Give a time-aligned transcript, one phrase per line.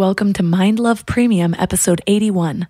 [0.00, 2.68] Welcome to Mind Love Premium, episode 81.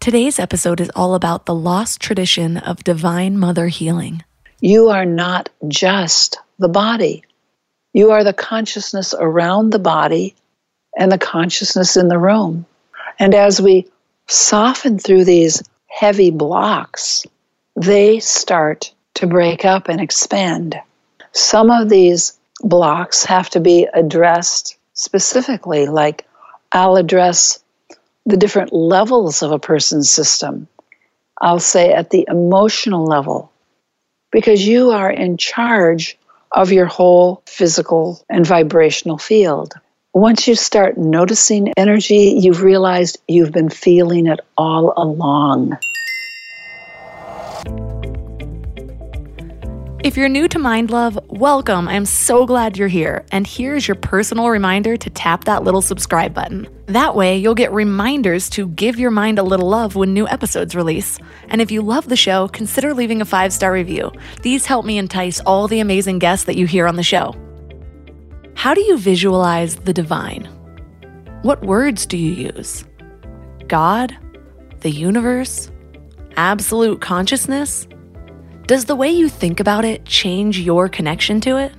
[0.00, 4.24] Today's episode is all about the lost tradition of divine mother healing.
[4.62, 7.22] You are not just the body,
[7.92, 10.34] you are the consciousness around the body
[10.98, 12.64] and the consciousness in the room.
[13.18, 13.90] And as we
[14.26, 17.26] soften through these heavy blocks,
[17.76, 20.76] they start to break up and expand.
[21.32, 26.24] Some of these blocks have to be addressed specifically, like
[26.72, 27.62] I'll address
[28.26, 30.68] the different levels of a person's system.
[31.40, 33.50] I'll say at the emotional level,
[34.30, 36.16] because you are in charge
[36.52, 39.74] of your whole physical and vibrational field.
[40.12, 45.78] Once you start noticing energy, you've realized you've been feeling it all along.
[50.02, 51.86] If you're new to Mind Love, welcome.
[51.86, 53.26] I'm so glad you're here.
[53.32, 56.66] And here's your personal reminder to tap that little subscribe button.
[56.86, 60.74] That way, you'll get reminders to give your mind a little love when new episodes
[60.74, 61.18] release.
[61.48, 64.10] And if you love the show, consider leaving a five star review.
[64.40, 67.34] These help me entice all the amazing guests that you hear on the show.
[68.54, 70.46] How do you visualize the divine?
[71.42, 72.86] What words do you use?
[73.68, 74.16] God?
[74.80, 75.70] The universe?
[76.38, 77.86] Absolute consciousness?
[78.70, 81.72] Does the way you think about it change your connection to it?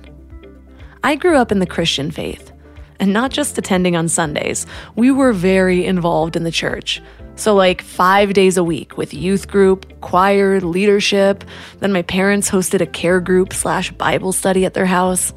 [1.02, 2.52] I grew up in the Christian faith,
[3.00, 4.66] and not just attending on Sundays.
[4.94, 7.00] We were very involved in the church.
[7.34, 11.44] So, like five days a week with youth group, choir, leadership.
[11.80, 15.32] Then my parents hosted a care group slash Bible study at their house.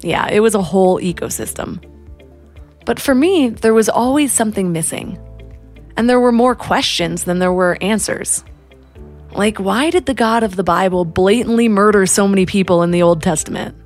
[0.00, 1.80] Yeah, it was a whole ecosystem.
[2.86, 5.16] But for me, there was always something missing.
[5.96, 8.42] And there were more questions than there were answers.
[9.32, 13.02] Like, why did the God of the Bible blatantly murder so many people in the
[13.02, 13.76] Old Testament?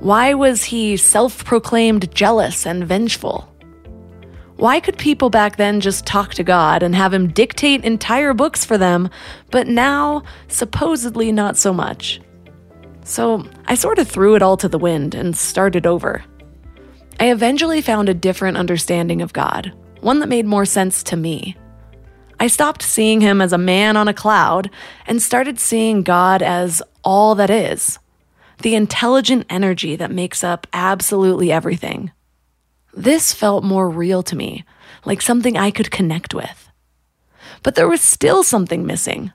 [0.00, 3.48] Why was he self proclaimed jealous and vengeful?
[4.56, 8.64] Why could people back then just talk to God and have him dictate entire books
[8.64, 9.10] for them,
[9.50, 12.20] but now, supposedly, not so much?
[13.04, 16.24] So I sort of threw it all to the wind and started over.
[17.18, 21.56] I eventually found a different understanding of God, one that made more sense to me.
[22.38, 24.70] I stopped seeing him as a man on a cloud
[25.06, 27.98] and started seeing God as all that is
[28.62, 32.12] the intelligent energy that makes up absolutely everything.
[32.94, 34.64] This felt more real to me,
[35.04, 36.70] like something I could connect with.
[37.62, 39.32] But there was still something missing.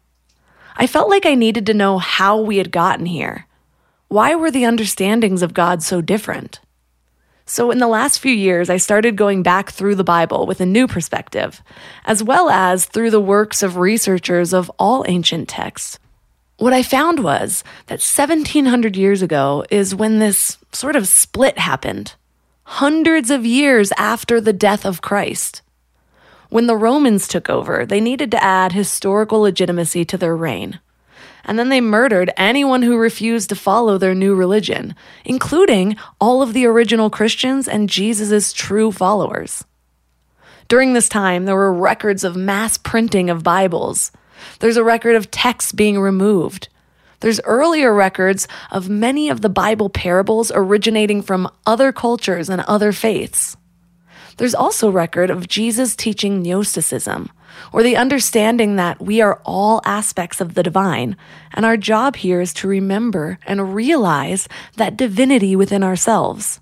[0.78, 3.48] I felt like I needed to know how we had gotten here.
[4.08, 6.62] Why were the understandings of God so different?
[7.50, 10.68] So, in the last few years, I started going back through the Bible with a
[10.68, 11.64] new perspective,
[12.06, 15.98] as well as through the works of researchers of all ancient texts.
[16.58, 22.14] What I found was that 1700 years ago is when this sort of split happened,
[22.66, 25.64] hundreds of years after the death of Christ.
[26.50, 30.80] When the Romans took over, they needed to add historical legitimacy to their reign
[31.46, 34.96] and then they murdered anyone who refused to follow their new religion,
[35.26, 39.64] including all of the original Christians and Jesus' true followers.
[40.68, 44.12] During this time, there were records of mass printing of Bibles.
[44.60, 46.70] There's a record of texts being removed.
[47.22, 52.92] There's earlier records of many of the Bible parables originating from other cultures and other
[52.92, 53.58] faiths.
[54.38, 57.30] There's also record of Jesus teaching Gnosticism,
[57.72, 61.16] or the understanding that we are all aspects of the divine,
[61.54, 66.60] and our job here is to remember and realize that divinity within ourselves.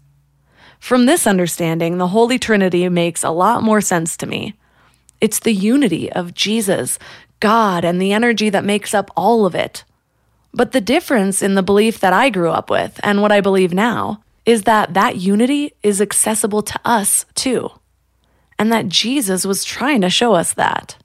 [0.80, 4.54] From this understanding, the Holy Trinity makes a lot more sense to me.
[5.20, 7.00] It's the unity of Jesus,
[7.40, 9.84] God, and the energy that makes up all of it.
[10.54, 13.74] But the difference in the belief that I grew up with and what I believe
[13.74, 17.70] now is that that unity is accessible to us too,
[18.60, 20.98] and that Jesus was trying to show us that.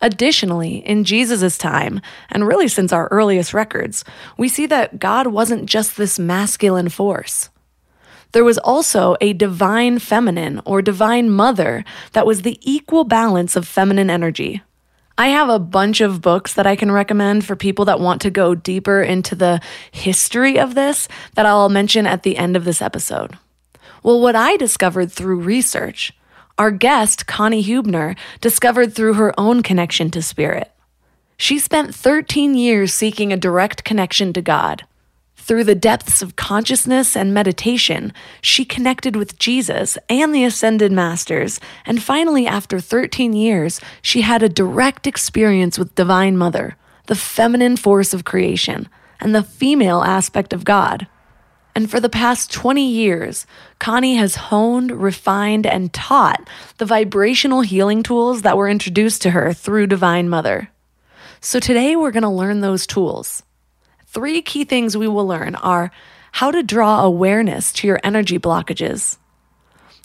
[0.00, 2.00] Additionally, in Jesus' time,
[2.30, 4.04] and really since our earliest records,
[4.36, 7.48] we see that God wasn't just this masculine force.
[8.32, 13.66] There was also a divine feminine or divine mother that was the equal balance of
[13.66, 14.62] feminine energy.
[15.16, 18.30] I have a bunch of books that I can recommend for people that want to
[18.30, 22.82] go deeper into the history of this that I'll mention at the end of this
[22.82, 23.38] episode.
[24.02, 26.12] Well, what I discovered through research,
[26.58, 30.72] our guest, Connie Huebner, discovered through her own connection to spirit.
[31.36, 34.86] She spent 13 years seeking a direct connection to God.
[35.36, 41.60] Through the depths of consciousness and meditation, she connected with Jesus and the Ascended Masters,
[41.84, 46.76] and finally, after 13 years, she had a direct experience with Divine Mother,
[47.06, 48.88] the feminine force of creation,
[49.20, 51.06] and the female aspect of God.
[51.76, 53.46] And for the past 20 years,
[53.78, 59.52] Connie has honed, refined, and taught the vibrational healing tools that were introduced to her
[59.52, 60.70] through Divine Mother.
[61.42, 63.42] So today we're going to learn those tools
[64.06, 65.90] three key things we will learn are
[66.32, 69.18] how to draw awareness to your energy blockages,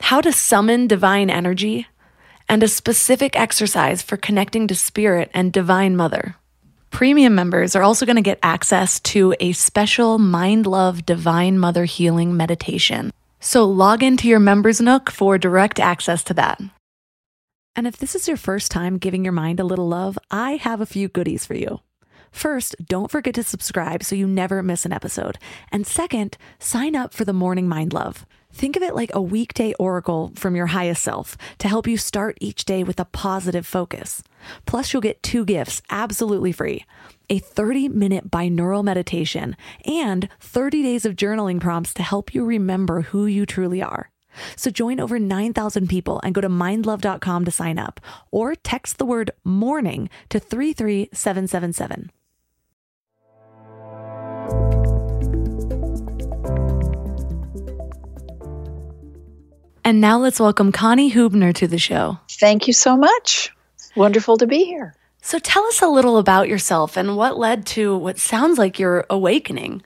[0.01, 1.87] how to summon divine energy,
[2.49, 6.35] and a specific exercise for connecting to spirit and divine mother.
[6.91, 11.85] Premium members are also going to get access to a special Mind Love Divine Mother
[11.85, 13.11] Healing meditation.
[13.39, 16.61] So log into your Members Nook for direct access to that.
[17.75, 20.81] And if this is your first time giving your mind a little love, I have
[20.81, 21.79] a few goodies for you.
[22.29, 25.37] First, don't forget to subscribe so you never miss an episode.
[25.71, 28.25] And second, sign up for the Morning Mind Love.
[28.53, 32.37] Think of it like a weekday oracle from your highest self to help you start
[32.41, 34.21] each day with a positive focus.
[34.65, 36.85] Plus, you'll get two gifts absolutely free
[37.29, 39.55] a 30 minute binaural meditation
[39.85, 44.11] and 30 days of journaling prompts to help you remember who you truly are.
[44.55, 47.99] So join over 9,000 people and go to mindlove.com to sign up
[48.31, 52.11] or text the word morning to 33777.
[59.83, 62.19] And now let's welcome Connie Huebner to the show.
[62.29, 63.51] Thank you so much.
[63.95, 64.95] Wonderful to be here.
[65.21, 69.05] So tell us a little about yourself and what led to what sounds like your
[69.09, 69.81] awakening.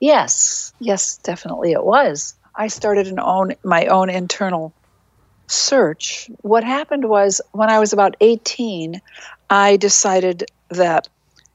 [0.00, 2.34] Yes, yes, definitely it was.
[2.54, 4.72] I started an own my own internal
[5.46, 6.30] search.
[6.40, 9.00] What happened was when I was about 18,
[9.50, 11.08] I decided that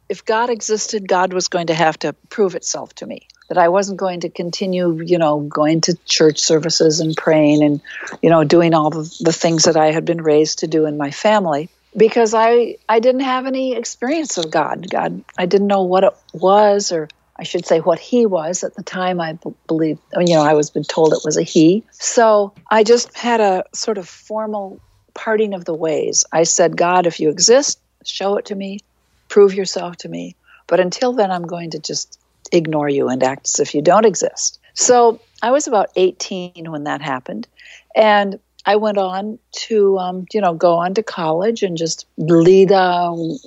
[0.10, 3.68] if God existed, God was going to have to prove itself to me that I
[3.68, 7.82] wasn't going to continue, you know, going to church services and praying and,
[8.22, 10.98] you know, doing all the, the things that I had been raised to do in
[10.98, 14.90] my family because I I didn't have any experience of God.
[14.90, 17.08] God, I didn't know what it was, or
[17.38, 19.20] I should say what He was at the time.
[19.20, 21.84] I b- believe, you know, I was been told it was a He.
[21.92, 24.82] So I just had a sort of formal
[25.16, 26.26] parting of the ways.
[26.32, 28.80] I said, God, if you exist, show it to me,
[29.28, 30.36] prove yourself to me.
[30.68, 32.19] But until then, I'm going to just
[32.52, 34.60] ignore you and act as if you don't exist.
[34.74, 37.48] So I was about 18 when that happened.
[37.96, 42.72] And I went on to, um, you know, go on to college and just lead.
[42.72, 43.38] Um,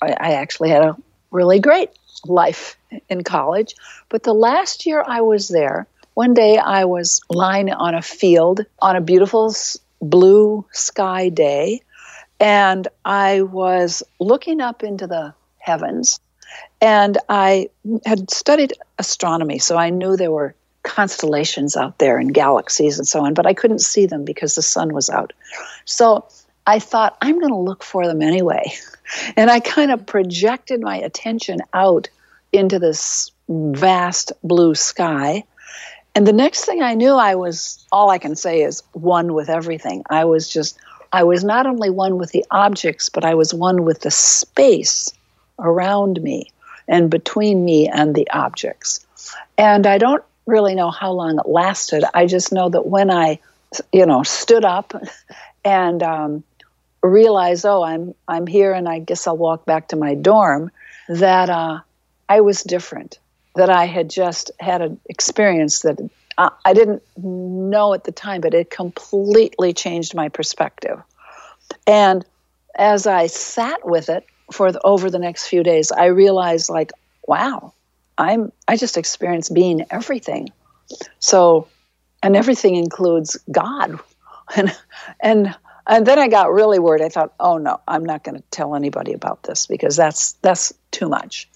[0.00, 0.96] I, I actually had a
[1.30, 1.90] really great
[2.24, 2.76] life
[3.08, 3.74] in college.
[4.08, 8.64] But the last year I was there, one day I was lying on a field
[8.80, 9.54] on a beautiful
[10.02, 11.82] blue sky day,
[12.38, 16.20] and I was looking up into the heavens
[16.80, 17.68] and I
[18.06, 23.24] had studied astronomy, so I knew there were constellations out there and galaxies and so
[23.24, 25.32] on, but I couldn't see them because the sun was out.
[25.84, 26.26] So
[26.66, 28.72] I thought, I'm going to look for them anyway.
[29.36, 32.08] And I kind of projected my attention out
[32.52, 35.42] into this vast blue sky.
[36.14, 39.50] And the next thing I knew, I was, all I can say is one with
[39.50, 40.04] everything.
[40.08, 40.78] I was just,
[41.12, 45.12] I was not only one with the objects, but I was one with the space
[45.58, 46.52] around me
[46.90, 49.06] and between me and the objects.
[49.56, 52.04] And I don't really know how long it lasted.
[52.12, 53.38] I just know that when I,
[53.92, 54.92] you know, stood up
[55.64, 56.44] and um,
[57.02, 60.70] realized, oh, I'm I'm here, and I guess I'll walk back to my dorm.
[61.08, 61.80] That uh,
[62.28, 63.18] I was different.
[63.54, 65.98] That I had just had an experience that
[66.38, 71.00] uh, I didn't know at the time, but it completely changed my perspective.
[71.86, 72.24] And
[72.74, 76.92] as I sat with it, for the, over the next few days, I realized like,
[77.26, 77.72] wow,
[78.18, 80.50] I'm I just experienced being everything.
[81.18, 81.68] So,
[82.22, 83.98] and everything includes God,
[84.56, 84.76] and
[85.20, 85.54] and
[85.86, 87.02] and then I got really worried.
[87.02, 90.72] I thought, oh no, I'm not going to tell anybody about this because that's that's
[90.90, 91.48] too much.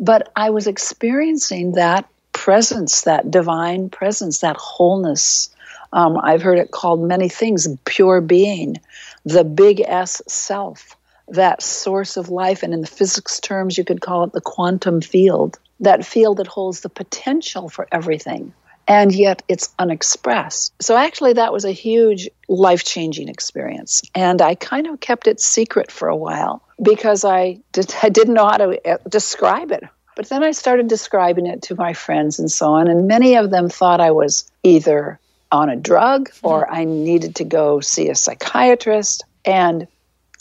[0.00, 5.54] But I was experiencing that presence, that divine presence, that wholeness.
[5.92, 8.78] Um, I've heard it called many things pure being,
[9.24, 10.96] the big S self
[11.28, 12.62] that source of life.
[12.62, 16.46] And in the physics terms, you could call it the quantum field, that field that
[16.46, 18.52] holds the potential for everything.
[18.88, 20.72] And yet it's unexpressed.
[20.82, 24.02] So, actually, that was a huge life changing experience.
[24.12, 28.34] And I kind of kept it secret for a while because I, did, I didn't
[28.34, 29.84] know how to uh, describe it.
[30.16, 32.88] But then I started describing it to my friends and so on.
[32.88, 35.18] And many of them thought I was either
[35.50, 39.24] on a drug or I needed to go see a psychiatrist.
[39.44, 39.86] And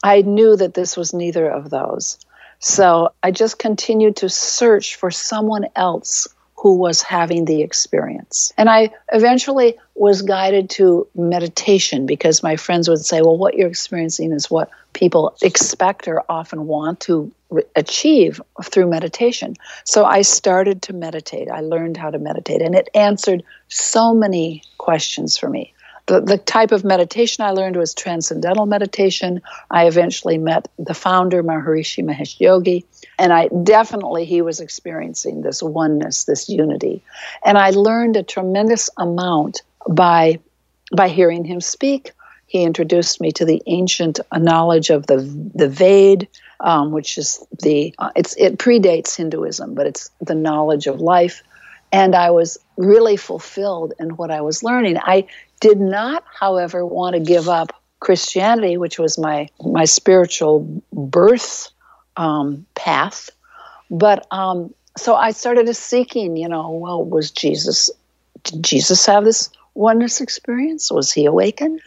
[0.04, 2.18] I knew that this was neither of those.
[2.60, 6.28] So I just continued to search for someone else
[6.62, 8.54] who was having the experience.
[8.56, 13.68] And I eventually was guided to meditation because my friends would say, well, what you're
[13.68, 19.56] experiencing is what people expect or often want to re- achieve through meditation.
[19.86, 21.50] So I started to meditate.
[21.50, 25.74] I learned how to meditate, and it answered so many questions for me
[26.08, 29.42] the, the type of meditation I learned was transcendental meditation.
[29.70, 32.86] I eventually met the founder, Maharishi Mahesh Yogi,
[33.18, 37.04] and I definitely he was experiencing this oneness, this unity.
[37.46, 40.40] And I learned a tremendous amount by
[40.96, 42.12] by hearing him speak.
[42.48, 45.18] He introduced me to the ancient knowledge of the
[45.56, 46.28] the Ved,
[46.60, 51.44] um, which is the uh, it's it predates Hinduism, but it's the knowledge of life.
[51.94, 54.98] And I was really fulfilled in what I was learning.
[54.98, 55.28] I
[55.62, 61.70] did not, however, want to give up Christianity, which was my my spiritual birth
[62.18, 63.30] um, path.
[63.90, 66.36] But um, so I started seeking.
[66.36, 67.90] You know, well, was Jesus?
[68.44, 70.92] Did Jesus have this oneness experience?
[70.92, 71.80] Was he awakened?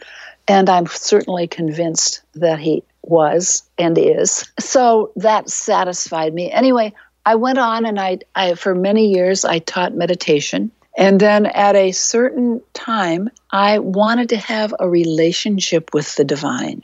[0.47, 4.49] And I'm certainly convinced that he was and is.
[4.59, 6.51] So that satisfied me.
[6.51, 6.93] Anyway,
[7.25, 11.75] I went on and I, I for many years I taught meditation and then at
[11.75, 16.83] a certain time, I wanted to have a relationship with the divine.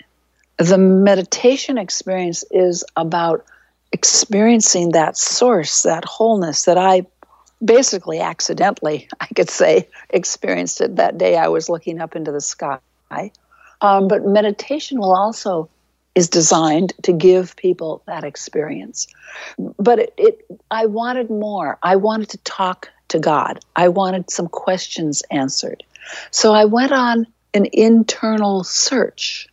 [0.58, 3.46] The meditation experience is about
[3.91, 7.06] experiencing that source, that wholeness that I
[7.63, 12.41] basically accidentally, I could say, experienced it that day I was looking up into the
[12.41, 12.80] sky.
[13.82, 15.70] Um, but meditation will also
[16.13, 19.08] is designed to give people that experience.
[19.58, 21.80] But it, it, I wanted more.
[21.82, 23.60] I wanted to talk to God.
[23.75, 25.84] I wanted some questions answered.
[26.32, 29.48] So I went on an internal search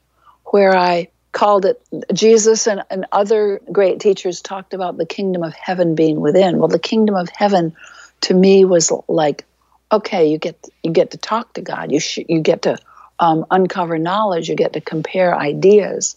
[0.45, 5.53] where I called it Jesus and, and other great teachers talked about the kingdom of
[5.55, 6.59] heaven being within.
[6.59, 7.77] Well, the kingdom of heaven
[8.23, 9.45] to me was like,
[9.93, 11.93] okay, you get you get to talk to God.
[11.93, 12.79] You sh- you get to
[13.19, 14.49] um, uncover knowledge.
[14.49, 16.17] You get to compare ideas.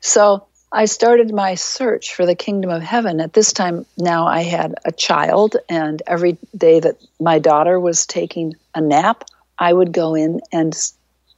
[0.00, 3.20] So I started my search for the kingdom of heaven.
[3.20, 8.06] At this time, now I had a child, and every day that my daughter was
[8.06, 9.24] taking a nap,
[9.58, 10.72] I would go in and,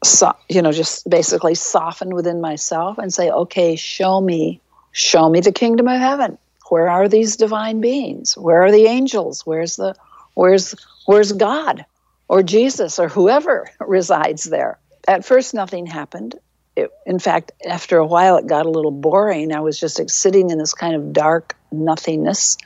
[0.04, 4.60] so, you know, just basically soften within myself and say, okay, show me,
[4.92, 6.36] show me the kingdom of heaven.
[6.68, 8.36] Where are these divine beings?
[8.36, 9.46] Where are the angels?
[9.46, 9.96] Where's the,
[10.34, 10.74] where's,
[11.06, 11.86] where's God
[12.28, 14.78] or Jesus or whoever resides there?
[15.08, 16.38] At first, nothing happened
[16.76, 19.52] it, in fact, after a while, it got a little boring.
[19.52, 22.58] I was just sitting in this kind of dark nothingness.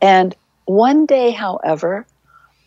[0.00, 0.34] And
[0.66, 2.06] one day, however,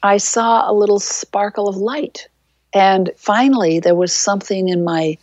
[0.02, 2.28] I saw a little sparkle of light.
[2.74, 5.18] And finally, there was something in my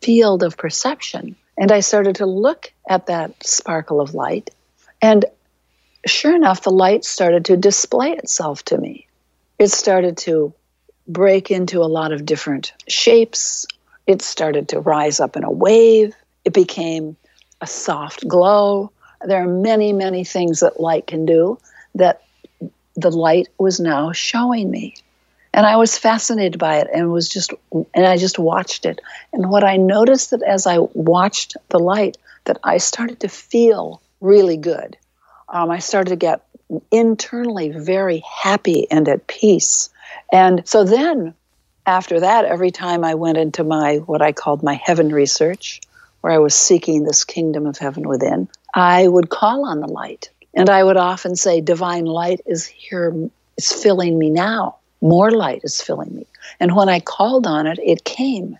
[0.00, 1.36] field of perception.
[1.56, 4.50] And I started to look at that sparkle of light.
[5.00, 5.24] And
[6.06, 9.06] sure enough, the light started to display itself to me.
[9.58, 10.52] It started to
[11.06, 13.66] break into a lot of different shapes,
[14.06, 16.14] it started to rise up in a wave.
[16.44, 17.16] It became
[17.60, 18.90] a soft glow.
[19.24, 21.58] There are many, many things that light can do
[21.94, 22.22] that
[22.96, 24.94] the light was now showing me.
[25.52, 29.00] And I was fascinated by it and was just and I just watched it.
[29.32, 34.02] And what I noticed that as I watched the light, that I started to feel
[34.20, 34.96] really good.
[35.48, 36.44] Um, I started to get
[36.90, 39.90] internally very happy and at peace.
[40.32, 41.34] And so then
[41.86, 45.80] after that, every time I went into my what I called my heaven research,
[46.20, 50.30] where I was seeking this kingdom of heaven within, I would call on the light.
[50.54, 53.12] And I would often say, Divine light is here,
[53.56, 54.76] it's filling me now.
[55.00, 56.26] More light is filling me.
[56.60, 58.58] And when I called on it, it came.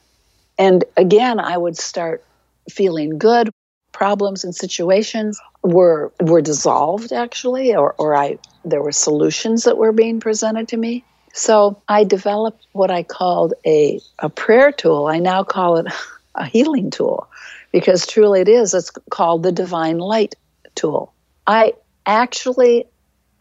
[0.59, 2.25] And again, I would start
[2.71, 3.51] feeling good.
[3.93, 9.93] Problems and situations were were dissolved actually, or, or I there were solutions that were
[9.93, 11.05] being presented to me.
[11.35, 15.07] So I developed what I called a, a prayer tool.
[15.07, 15.93] I now call it
[16.37, 17.29] a healing tool
[17.73, 18.73] because truly it is.
[18.73, 20.37] It's called the Divine Light
[20.77, 21.13] tool.
[21.45, 21.75] I
[22.07, 22.87] actually,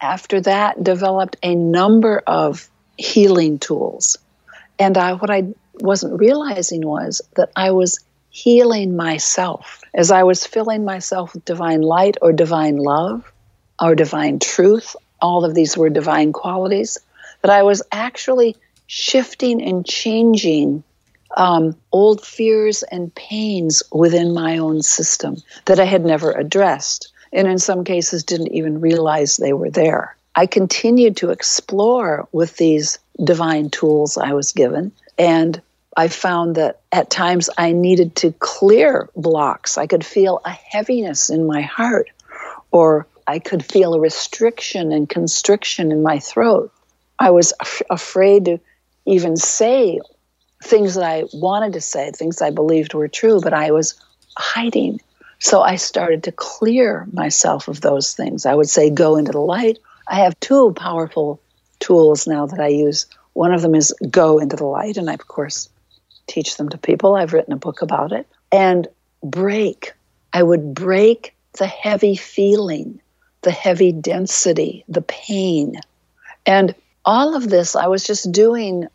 [0.00, 4.18] after that, developed a number of healing tools.
[4.76, 10.44] And I, what I wasn't realizing was that I was healing myself as I was
[10.44, 13.32] filling myself with divine light or divine love
[13.80, 14.96] or divine truth.
[15.20, 16.98] All of these were divine qualities
[17.44, 20.82] that I was actually shifting and changing
[21.36, 25.36] um, old fears and pains within my own system
[25.66, 30.16] that I had never addressed, and in some cases didn't even realize they were there.
[30.34, 35.60] I continued to explore with these divine tools I was given And
[35.96, 39.76] I found that at times I needed to clear blocks.
[39.76, 42.10] I could feel a heaviness in my heart,
[42.70, 46.72] or I could feel a restriction and constriction in my throat.
[47.18, 48.60] I was af- afraid to
[49.06, 50.00] even say
[50.62, 53.94] things that I wanted to say, things I believed were true, but I was
[54.36, 55.00] hiding.
[55.38, 58.46] So I started to clear myself of those things.
[58.46, 59.78] I would say, go into the light.
[60.08, 61.40] I have two powerful
[61.80, 63.06] tools now that I use.
[63.34, 65.68] One of them is go into the light, and I, of course,
[66.26, 67.14] teach them to people.
[67.14, 68.26] I've written a book about it.
[68.50, 68.88] And
[69.22, 69.92] break.
[70.32, 73.00] I would break the heavy feeling,
[73.42, 75.80] the heavy density, the pain.
[76.46, 76.74] And
[77.04, 78.88] all of this I was just doing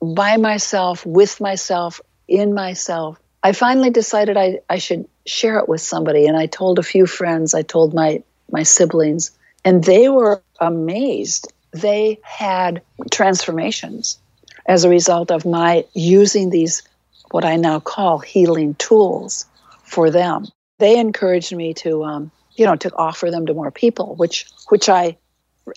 [0.00, 3.18] by myself, with myself, in myself.
[3.42, 6.26] I finally decided I, I should share it with somebody.
[6.26, 9.30] And I told a few friends, I told my, my siblings,
[9.64, 11.52] and they were amazed.
[11.72, 14.18] They had transformations
[14.66, 16.82] as a result of my using these,
[17.30, 19.46] what I now call healing tools
[19.82, 20.46] for them.
[20.78, 24.88] They encouraged me to, um, you know, to offer them to more people, which, which
[24.88, 25.16] I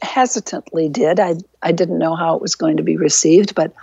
[0.01, 1.20] hesitantly did.
[1.20, 3.74] I, I didn't know how it was going to be received, but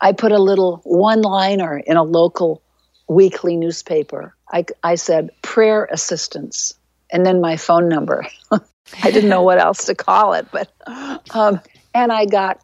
[0.00, 2.62] I put a little one liner in a local
[3.08, 4.34] weekly newspaper.
[4.52, 6.74] I, I said, prayer assistance,
[7.10, 8.26] and then my phone number.
[9.02, 10.70] I didn't know what else to call it, but,
[11.34, 11.60] um,
[11.94, 12.60] and I got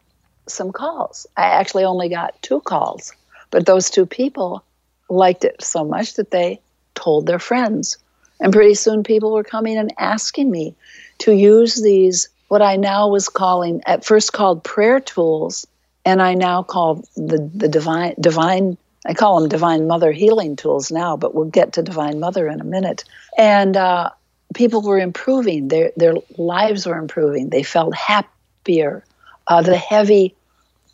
[0.47, 1.25] some calls.
[1.37, 3.13] I actually only got two calls,
[3.49, 4.63] but those two people
[5.09, 6.61] liked it so much that they
[6.95, 7.97] told their friends.
[8.39, 10.75] And pretty soon people were coming and asking me
[11.19, 15.65] to use these, what I now was calling, at first called prayer tools,
[16.03, 20.91] and I now call the, the divine, divine, I call them divine mother healing tools
[20.91, 23.05] now, but we'll get to divine mother in a minute.
[23.37, 24.09] And uh,
[24.53, 29.05] people were improving, their, their lives were improving, they felt happier.
[29.47, 30.35] Uh, the heavy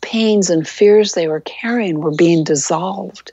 [0.00, 3.32] pains and fears they were carrying were being dissolved.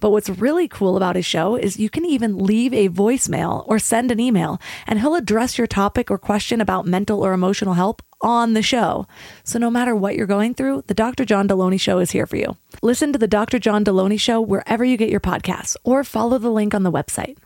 [0.00, 3.78] But what's really cool about his show is you can even leave a voicemail or
[3.78, 8.02] send an email, and he'll address your topic or question about mental or emotional help
[8.20, 9.06] on the show.
[9.44, 11.24] So no matter what you're going through, the Dr.
[11.24, 12.56] John Delony Show is here for you.
[12.82, 13.58] Listen to the Dr.
[13.58, 17.36] John Delony Show wherever you get your podcasts or follow the link on the website.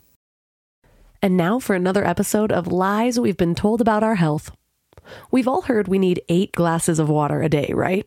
[1.22, 4.52] And now for another episode of Lies We've Been Told About Our Health.
[5.30, 8.06] We've all heard we need eight glasses of water a day, right?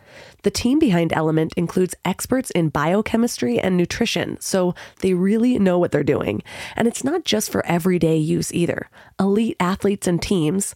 [0.43, 5.91] The team behind Element includes experts in biochemistry and nutrition, so they really know what
[5.91, 6.43] they're doing.
[6.75, 8.89] And it's not just for everyday use either.
[9.19, 10.75] Elite athletes and teams,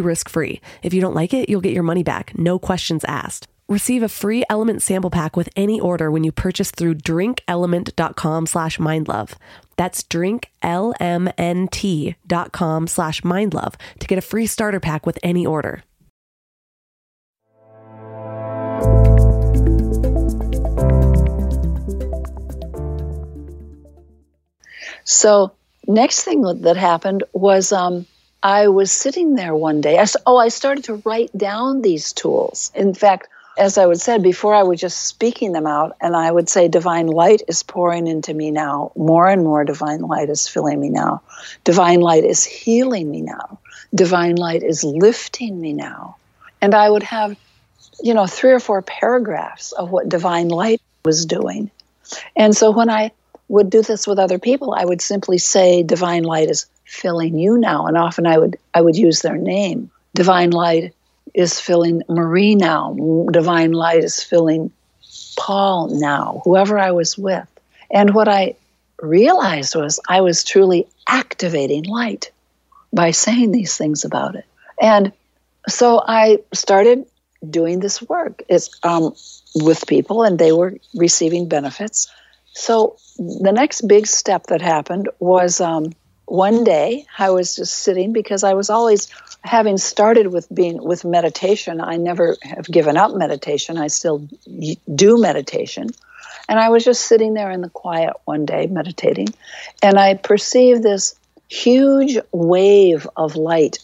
[0.03, 0.61] risk free.
[0.83, 3.47] If you don't like it, you'll get your money back, no questions asked.
[3.69, 8.77] Receive a free Element sample pack with any order when you purchase through drinkelement.com slash
[8.79, 9.35] mindlove.
[9.77, 15.83] That's drinklmnt.com slash mindlove to get a free starter pack with any order.
[25.03, 25.53] So
[25.87, 28.05] next thing that happened was um,
[28.43, 29.99] I was sitting there one day.
[29.99, 32.71] I, oh, I started to write down these tools.
[32.73, 33.27] In fact,
[33.57, 36.67] as I would said before, I was just speaking them out, and I would say,
[36.67, 38.91] Divine light is pouring into me now.
[38.95, 41.21] More and more divine light is filling me now.
[41.63, 43.59] Divine light is healing me now.
[43.93, 46.15] Divine light is lifting me now.
[46.61, 47.37] And I would have,
[48.01, 51.69] you know, three or four paragraphs of what divine light was doing.
[52.35, 53.11] And so when I
[53.51, 57.57] would do this with other people, I would simply say, Divine light is filling you
[57.57, 57.85] now.
[57.87, 59.91] And often I would I would use their name.
[60.15, 60.93] Divine light
[61.33, 62.95] is filling Marie now.
[63.29, 64.71] Divine light is filling
[65.37, 67.47] Paul now, whoever I was with.
[67.89, 68.55] And what I
[69.01, 72.31] realized was I was truly activating light
[72.93, 74.45] by saying these things about it.
[74.81, 75.11] And
[75.67, 77.05] so I started
[77.47, 78.43] doing this work.
[78.47, 79.13] It's um,
[79.55, 82.07] with people, and they were receiving benefits.
[82.53, 85.93] So the next big step that happened was um,
[86.25, 89.09] one day I was just sitting because I was always
[89.43, 91.81] having started with being with meditation.
[91.81, 93.77] I never have given up meditation.
[93.77, 94.27] I still
[94.93, 95.89] do meditation.
[96.47, 99.29] And I was just sitting there in the quiet one day meditating,
[99.81, 101.15] and I perceived this
[101.47, 103.79] huge wave of light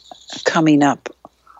[0.45, 1.09] coming up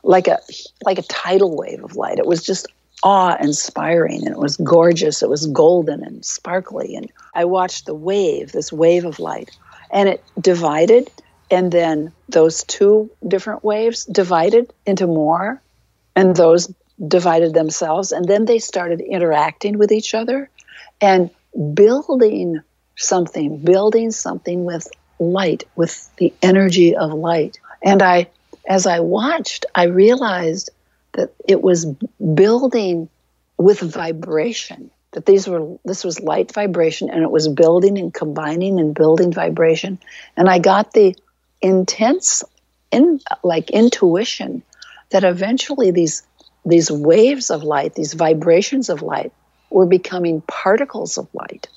[0.03, 0.39] like a
[0.83, 2.17] like a tidal wave of light.
[2.17, 2.67] It was just
[3.03, 5.21] awe-inspiring and it was gorgeous.
[5.21, 9.51] It was golden and sparkly and I watched the wave, this wave of light
[9.91, 11.09] and it divided
[11.49, 15.61] and then those two different waves divided into more
[16.15, 16.73] and those
[17.07, 20.49] divided themselves and then they started interacting with each other
[20.99, 21.29] and
[21.73, 22.59] building
[22.95, 24.87] something building something with
[25.19, 28.27] light with the energy of light and i
[28.67, 30.71] as i watched i realized
[31.17, 31.85] that it was
[32.35, 33.09] building
[33.57, 38.79] with vibration that these were this was light vibration and it was building and combining
[38.79, 39.97] and building vibration.
[40.35, 41.15] And i got the
[41.61, 42.43] intense
[42.91, 44.61] in like intuition
[45.09, 46.21] that eventually these
[46.65, 49.31] these waves of light these vibrations of light
[49.71, 51.67] were becoming particles of light.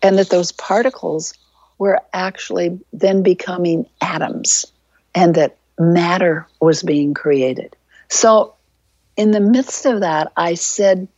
[0.00, 1.34] And that those particles
[1.78, 4.66] were actually then becoming atoms
[5.14, 7.76] and that matter was being created.
[8.08, 8.54] So
[9.16, 11.08] in the midst of that i said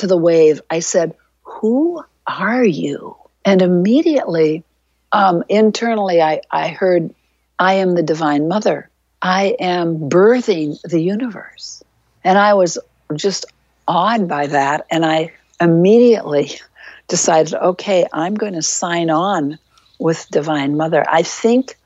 [0.00, 3.16] to the wave, I said, Who are you?
[3.44, 4.64] And immediately,
[5.12, 7.14] um, internally, I, I heard,
[7.58, 8.88] I am the Divine Mother.
[9.22, 11.82] I am birthing the universe.
[12.24, 12.78] And I was
[13.14, 13.46] just
[13.86, 14.86] awed by that.
[14.90, 16.52] And I immediately
[17.08, 19.58] decided, okay, I'm going to sign on
[19.98, 21.04] with Divine Mother.
[21.06, 21.76] I think,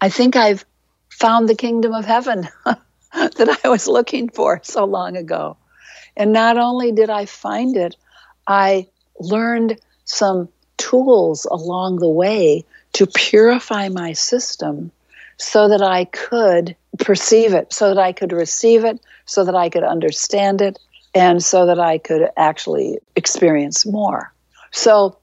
[0.00, 0.64] I think I've
[1.08, 2.48] found the kingdom of heaven
[3.36, 5.56] that I was looking for so long ago.
[6.16, 7.96] And not only did I find it,
[8.46, 8.88] I
[9.20, 14.90] learned some tools along the way to purify my system
[15.36, 19.68] so that I could perceive it, so that I could receive it, so that I
[19.68, 20.78] could understand it,
[21.14, 24.32] and so that I could actually experience more.
[24.72, 25.18] So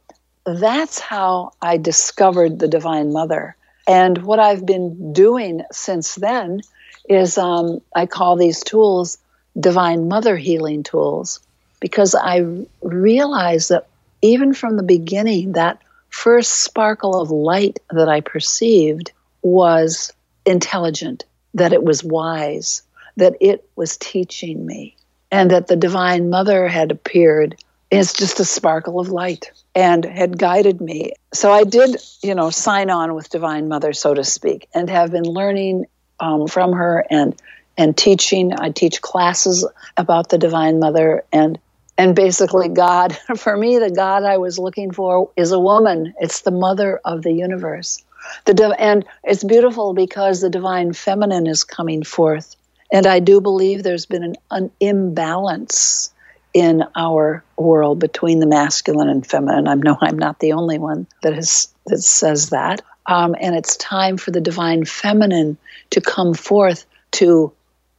[0.45, 3.55] that's how I discovered the Divine Mother.
[3.87, 6.61] And what I've been doing since then
[7.07, 9.17] is um, I call these tools
[9.59, 11.39] divine mother healing tools
[11.79, 13.87] because I realized that
[14.21, 19.11] even from the beginning, that first sparkle of light that I perceived
[19.41, 20.13] was
[20.45, 22.83] intelligent, that it was wise,
[23.17, 24.95] that it was teaching me,
[25.31, 27.61] and that the Divine Mother had appeared
[27.91, 31.13] as just a sparkle of light and had guided me.
[31.33, 35.11] So I did, you know, sign on with Divine Mother, so to speak, and have
[35.11, 35.87] been learning
[36.21, 37.35] um, from her and
[37.77, 38.53] and teaching.
[38.53, 41.59] I teach classes about the Divine Mother and
[41.97, 43.17] and basically God.
[43.37, 46.13] For me, the God I was looking for is a woman.
[46.19, 48.03] It's the mother of the universe.
[48.45, 52.55] The and it's beautiful because the divine feminine is coming forth.
[52.93, 56.13] And I do believe there's been an, an imbalance
[56.53, 59.67] in our world between the masculine and feminine.
[59.67, 62.81] I know I'm not the only one that has that says that.
[63.05, 65.57] Um, and it's time for the divine feminine
[65.91, 67.51] to come forth to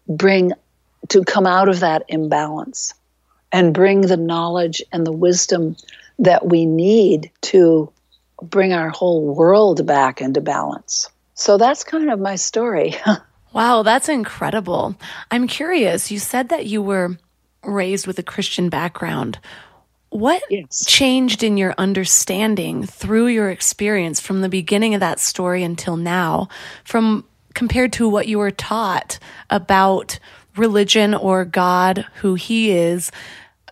[0.09, 0.53] bring
[1.09, 2.95] to come out of that imbalance
[3.51, 5.77] and bring the knowledge and the wisdom
[6.19, 7.93] that we need to
[8.41, 11.09] bring our whole world back into balance.
[11.35, 12.95] So that's kind of my story.
[13.53, 14.97] wow, that's incredible.
[15.31, 16.11] I'm curious.
[16.11, 17.19] You said that you were
[17.65, 19.39] raised with a Christian background.
[20.13, 20.85] What yes.
[20.85, 26.49] changed in your understanding through your experience from the beginning of that story until now,
[26.85, 30.19] from compared to what you were taught about
[30.55, 33.11] religion or God, who He is,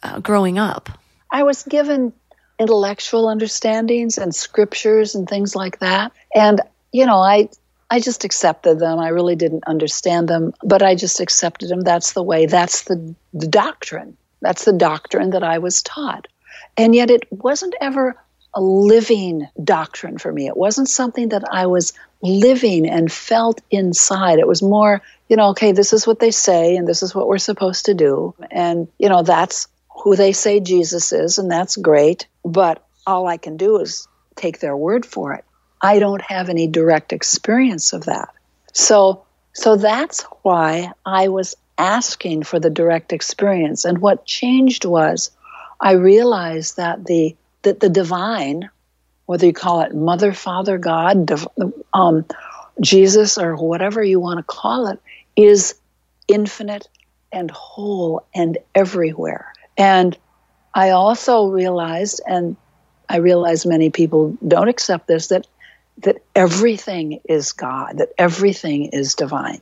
[0.02, 0.88] uh, growing up?
[1.30, 2.14] I was given
[2.58, 6.12] intellectual understandings and scriptures and things like that.
[6.34, 7.50] And, you know, I
[7.90, 8.98] I just accepted them.
[8.98, 11.80] I really didn't understand them, but I just accepted them.
[11.80, 12.46] That's the way.
[12.46, 14.16] That's the, the doctrine.
[14.40, 16.28] That's the doctrine that I was taught.
[16.76, 18.16] And yet it wasn't ever
[18.54, 20.46] a living doctrine for me.
[20.46, 24.38] It wasn't something that I was living and felt inside.
[24.38, 27.28] It was more, you know, okay, this is what they say and this is what
[27.28, 28.34] we're supposed to do.
[28.50, 29.68] And, you know, that's
[30.02, 32.26] who they say Jesus is, and that's great.
[32.44, 35.44] But all I can do is take their word for it.
[35.80, 38.30] I don't have any direct experience of that.
[38.72, 43.84] So, so that's why I was asking for the direct experience.
[43.86, 45.30] And what changed was
[45.80, 48.70] I realized that the that the divine,
[49.26, 51.48] whether you call it Mother, Father, God, div-
[51.92, 52.24] um,
[52.80, 54.98] Jesus, or whatever you want to call it,
[55.36, 55.74] is
[56.28, 56.88] infinite
[57.32, 59.52] and whole and everywhere.
[59.76, 60.16] And
[60.74, 62.56] I also realized, and
[63.08, 65.46] I realize many people don't accept this, that
[65.98, 69.60] that everything is God, that everything is divine.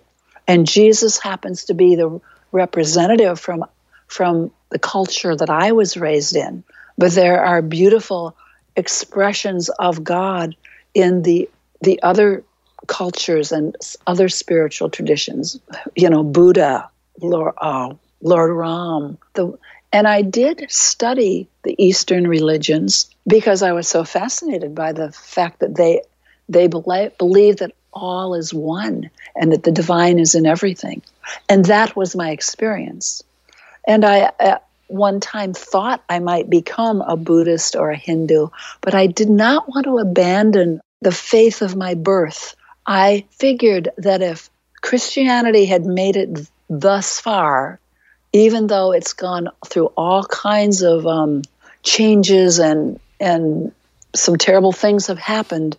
[0.48, 3.64] And Jesus happens to be the representative from
[4.08, 6.64] from the culture that I was raised in.
[6.96, 8.34] But there are beautiful
[8.74, 10.56] expressions of God
[10.94, 11.48] in the
[11.82, 12.42] the other
[12.86, 15.60] cultures and other spiritual traditions.
[15.94, 19.18] You know, Buddha, Lord, uh, Lord Ram.
[19.34, 19.58] The,
[19.92, 25.60] and I did study the Eastern religions because I was so fascinated by the fact
[25.60, 26.02] that they
[26.48, 31.02] they believe, believe that all is one and that the divine is in everything.
[31.48, 33.22] And that was my experience.
[33.86, 38.48] And I, at one time, thought I might become a Buddhist or a Hindu,
[38.80, 42.56] but I did not want to abandon the faith of my birth.
[42.86, 47.80] I figured that if Christianity had made it thus far,
[48.32, 51.42] even though it's gone through all kinds of um,
[51.82, 53.72] changes and and
[54.14, 55.76] some terrible things have happened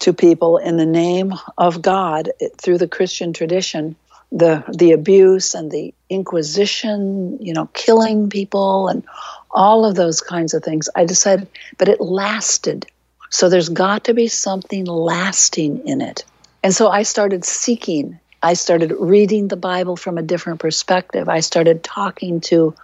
[0.00, 3.96] to people in the name of God through the Christian tradition,
[4.32, 9.04] the the abuse and the inquisition, you know, killing people and
[9.50, 10.88] all of those kinds of things.
[10.94, 12.86] I decided, but it lasted.
[13.30, 16.24] So there's got to be something lasting in it.
[16.62, 18.18] And so I started seeking.
[18.42, 21.28] I started reading the Bible from a different perspective.
[21.28, 22.74] I started talking to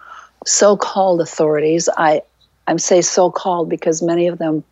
[0.45, 1.87] so-called authorities.
[1.95, 2.23] I
[2.67, 4.63] I say so-called because many of them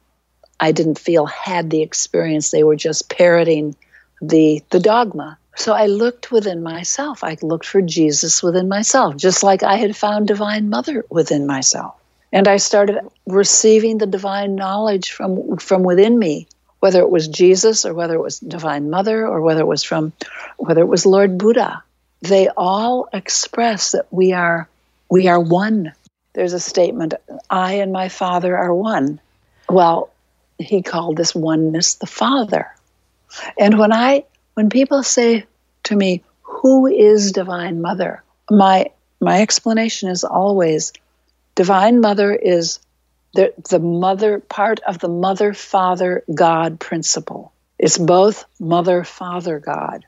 [0.60, 2.52] I didn't feel had the experience.
[2.52, 3.76] They were just parroting
[4.22, 5.38] the the dogma.
[5.56, 7.24] So I looked within myself.
[7.24, 11.96] I looked for Jesus within myself, just like I had found Divine Mother within myself.
[12.32, 16.48] And I started receiving the divine knowledge from, from within me,
[16.80, 20.14] whether it was Jesus or whether it was Divine Mother or whether it was from
[20.58, 21.84] whether it was Lord Buddha.
[22.22, 24.68] They all express that we are
[25.10, 25.94] we are one.
[26.34, 27.16] There's a statement,
[27.50, 29.20] I and my Father are one.
[29.68, 30.12] Well,
[30.60, 32.68] he called this oneness the Father.
[33.58, 35.46] And when I when people say
[35.86, 38.24] to me, Who is Divine Mother?
[38.52, 38.92] My
[39.22, 40.94] my explanation is always
[41.56, 42.80] Divine Mother is
[43.34, 47.54] the, the mother part of the mother father God principle.
[47.78, 50.06] It's both mother father God.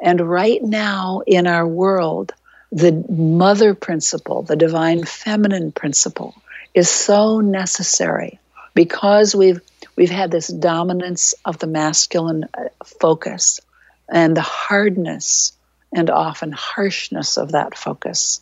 [0.00, 2.32] And right now in our world,
[2.70, 6.34] the mother principle, the divine feminine principle,
[6.72, 8.38] is so necessary
[8.74, 9.60] because we've
[10.00, 13.60] we've had this dominance of the masculine uh, focus
[14.08, 15.52] and the hardness
[15.94, 18.40] and often harshness of that focus.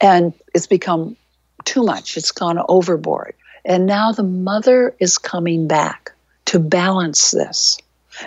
[0.00, 1.18] And it's become
[1.66, 3.34] too much, it's gone overboard.
[3.62, 6.12] And now the mother is coming back
[6.46, 7.76] to balance this.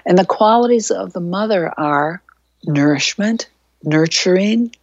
[0.06, 2.22] And the qualities of the mother are
[2.66, 3.50] nourishment,
[3.84, 4.76] nurturing,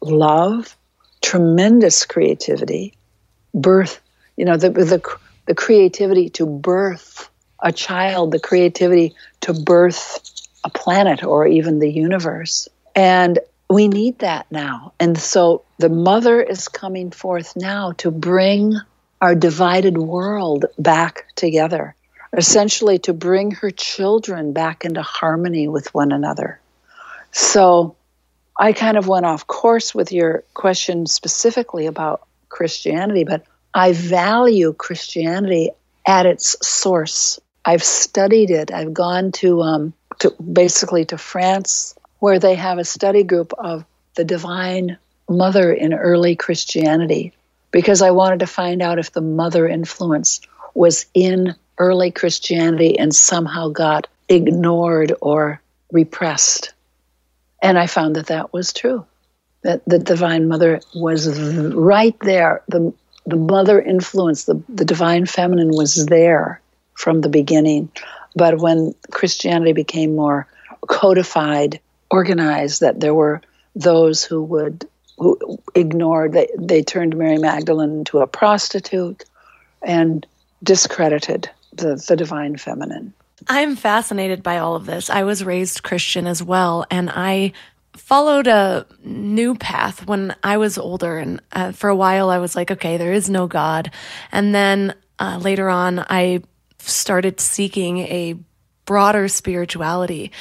[0.00, 0.76] love,
[1.20, 2.94] tremendous creativity,
[3.52, 4.00] birth,
[4.36, 7.30] you know, the, the, the creativity to birth
[7.60, 10.20] a child, the creativity to birth
[10.64, 12.68] a planet or even the universe.
[12.94, 14.92] And we need that now.
[15.00, 18.74] And so the mother is coming forth now to bring
[19.20, 21.94] our divided world back together,
[22.36, 26.60] essentially to bring her children back into harmony with one another.
[27.32, 27.96] So
[28.58, 34.72] I kind of went off course with your question specifically about Christianity, but I value
[34.72, 35.70] Christianity
[36.06, 37.40] at its source.
[37.64, 38.72] I've studied it.
[38.72, 43.84] I've gone to um, to basically to France, where they have a study group of
[44.14, 47.32] the Divine Mother in early Christianity,
[47.70, 50.40] because I wanted to find out if the mother influence
[50.74, 55.60] was in early Christianity and somehow got ignored or
[55.90, 56.72] repressed.
[57.62, 59.06] And I found that that was true.
[59.62, 61.38] That the Divine Mother was
[61.74, 62.62] right there.
[62.68, 62.92] The,
[63.26, 66.60] the mother influence, the, the Divine Feminine was there
[66.94, 67.90] from the beginning.
[68.36, 70.46] But when Christianity became more
[70.86, 73.40] codified, organized that there were
[73.74, 79.24] those who would who ignored they, they turned Mary Magdalene into a prostitute
[79.80, 80.26] and
[80.62, 83.12] discredited the, the divine feminine.
[83.46, 85.10] I'm fascinated by all of this.
[85.10, 87.52] I was raised Christian as well, and I
[87.96, 91.18] followed a new path when I was older.
[91.18, 93.90] And uh, for a while, I was like, okay, there is no God.
[94.32, 96.42] And then uh, later on, I
[96.78, 98.36] started seeking a
[98.84, 100.32] broader spirituality.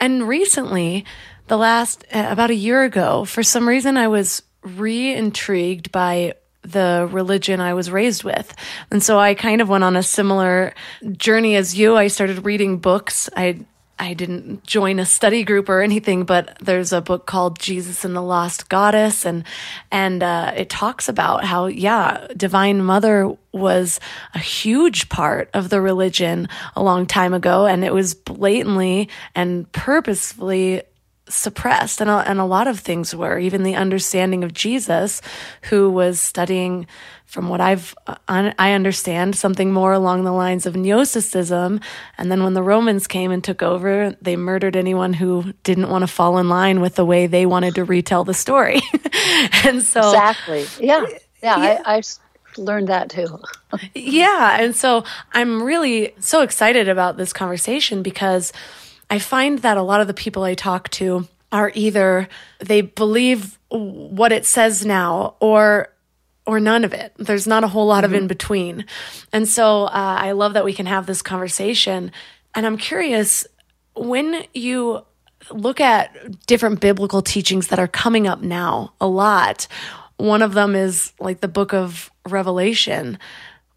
[0.00, 1.04] And recently,
[1.46, 6.34] the last, uh, about a year ago, for some reason, I was re intrigued by
[6.62, 8.54] the religion I was raised with.
[8.90, 10.74] And so I kind of went on a similar
[11.16, 11.96] journey as you.
[11.96, 13.28] I started reading books.
[13.36, 13.64] I
[14.02, 18.16] I didn't join a study group or anything, but there's a book called Jesus and
[18.16, 19.44] the Lost Goddess, and
[19.92, 24.00] and uh, it talks about how yeah, Divine Mother was
[24.34, 29.70] a huge part of the religion a long time ago, and it was blatantly and
[29.70, 30.82] purposefully
[31.28, 35.22] suppressed and a, and a lot of things were even the understanding of Jesus
[35.62, 36.86] who was studying
[37.26, 41.80] from what I've uh, I understand something more along the lines of gnosticism
[42.18, 46.02] and then when the Romans came and took over they murdered anyone who didn't want
[46.02, 48.80] to fall in line with the way they wanted to retell the story
[49.64, 51.06] and so Exactly yeah
[51.42, 51.82] yeah, yeah.
[51.84, 52.02] I, I
[52.56, 53.38] learned that too.
[53.94, 54.58] yeah.
[54.60, 58.52] And so I'm really so excited about this conversation because
[59.12, 62.28] I find that a lot of the people I talk to are either
[62.60, 65.90] they believe what it says now or
[66.46, 67.12] or none of it.
[67.18, 68.14] There's not a whole lot mm-hmm.
[68.14, 68.86] of in between.
[69.30, 72.10] And so uh, I love that we can have this conversation.
[72.54, 73.46] And I'm curious
[73.94, 75.04] when you
[75.50, 79.68] look at different biblical teachings that are coming up now a lot,
[80.16, 83.18] one of them is like the book of Revelation.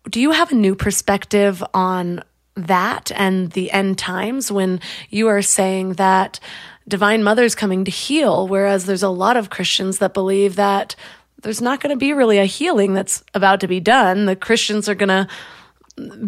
[0.10, 2.24] Do you have a new perspective on
[2.56, 6.40] that and the end times when you are saying that
[6.88, 10.96] divine mother's coming to heal whereas there's a lot of christians that believe that
[11.46, 14.26] there's not going to be really a healing that's about to be done.
[14.26, 15.28] The christians are going to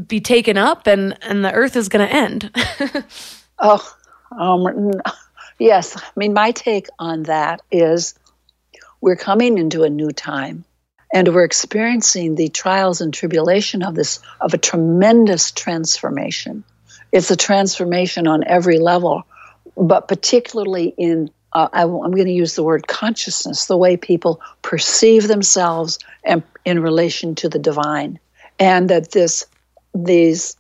[0.06, 2.52] be taken up and and the earth is going to end.
[3.60, 3.84] Oh
[4.38, 4.92] um,
[5.58, 5.98] yes.
[5.98, 8.14] I mean my take on that is
[9.02, 10.64] we're coming into a new time
[11.14, 16.64] and we're experiencing the trials and tribulation of this of a tremendous transformation.
[17.12, 19.26] It's a transformation on every level
[19.78, 24.42] but particularly in uh, I, am going to use the word consciousness the way people
[24.62, 28.20] perceive themselves and in relation to the divine.
[28.60, 29.46] And that this
[29.94, 30.58] these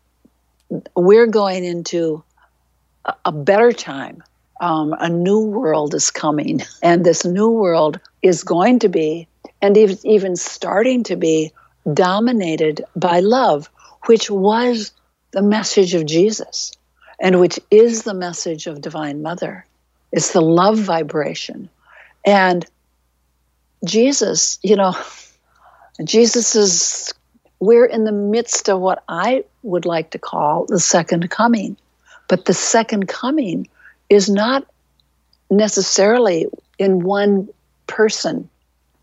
[0.96, 2.24] we're going into
[3.06, 4.24] a, a better time.
[4.60, 9.28] Um, a new world is coming and this new world is going to be
[9.62, 11.52] and even starting to be
[11.94, 13.70] dominated by love,
[14.06, 14.92] which was
[15.32, 16.72] the message of Jesus
[17.20, 19.66] and which is the message of Divine Mother.
[20.12, 21.70] It's the love vibration.
[22.26, 22.66] And
[23.86, 24.96] Jesus, you know,
[26.04, 27.14] Jesus is,
[27.60, 31.78] we're in the midst of what I would like to call the second coming.
[32.28, 33.68] But the second coming
[34.10, 34.68] is not
[35.50, 37.50] necessarily in one
[37.88, 38.50] person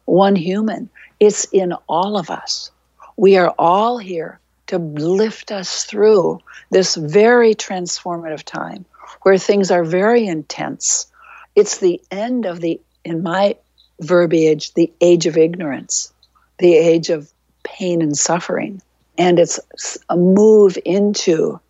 [0.05, 0.91] one human.
[1.21, 2.71] It's in all of us.
[3.17, 6.41] We are all here to lift us through
[6.71, 8.85] this very transformative time
[9.23, 11.07] where things are very intense.
[11.55, 13.57] It's the end of the, in my
[14.01, 16.13] verbiage, the age of ignorance,
[16.59, 17.31] the age of
[17.63, 18.83] pain and suffering.
[19.17, 19.61] And it's
[20.09, 21.61] a move into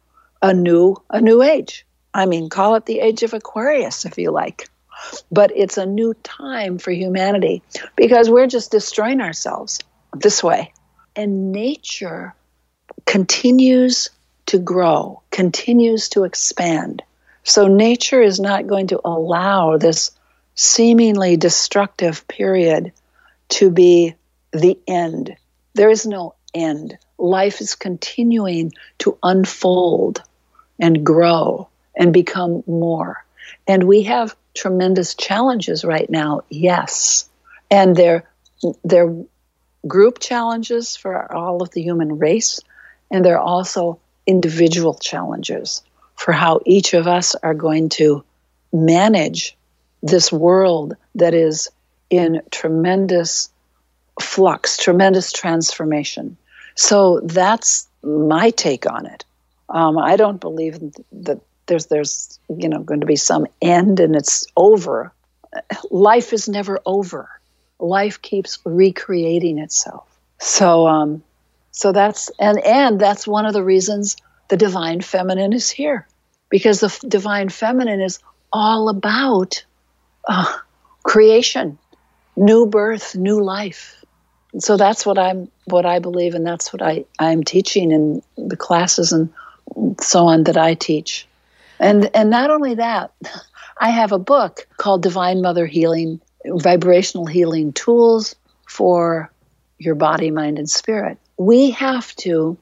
[0.40, 1.84] a new, a new age.
[2.14, 4.68] I mean, call it the age of Aquarius if you like
[5.30, 7.62] but it's a new time for humanity
[7.96, 9.80] because we're just destroying ourselves
[10.14, 10.72] this way.
[11.16, 12.34] And nature
[13.06, 14.10] continues
[14.46, 17.02] to grow, continues to expand.
[17.42, 20.10] So nature is not going to allow this
[20.54, 22.92] seemingly destructive period
[23.50, 24.14] to be
[24.52, 25.36] the end.
[25.74, 26.96] There is no end.
[27.18, 30.22] Life is continuing to unfold
[30.78, 33.24] and grow and become more.
[33.66, 37.28] And we have tremendous challenges right now, yes.
[37.70, 38.28] And they're,
[38.84, 39.14] they're
[39.86, 42.60] group challenges for all of the human race,
[43.10, 45.82] and they're also individual challenges
[46.16, 48.24] for how each of us are going to
[48.72, 49.56] manage
[50.02, 51.68] this world that is
[52.10, 53.50] in tremendous
[54.20, 56.36] flux, tremendous transformation.
[56.76, 59.24] So that's my take on it.
[59.68, 60.78] Um, I don't believe
[61.12, 65.12] that there's there's you know going to be some end and it's over
[65.90, 67.28] life is never over
[67.78, 70.06] life keeps recreating itself
[70.40, 71.22] so um
[71.70, 74.16] so that's and and that's one of the reasons
[74.48, 76.06] the divine feminine is here
[76.50, 78.18] because the divine feminine is
[78.52, 79.64] all about
[80.28, 80.58] uh,
[81.02, 81.78] creation,
[82.36, 84.04] new birth, new life.
[84.58, 88.56] So that's what I'm what I believe and that's what I, I'm teaching in the
[88.56, 89.32] classes and
[90.00, 91.26] so on that I teach.
[91.78, 93.12] And and not only that,
[93.78, 98.34] I have a book called Divine Mother Healing Vibrational Healing Tools
[98.68, 99.30] for
[99.78, 101.18] your body, mind, and spirit.
[101.36, 102.56] We have to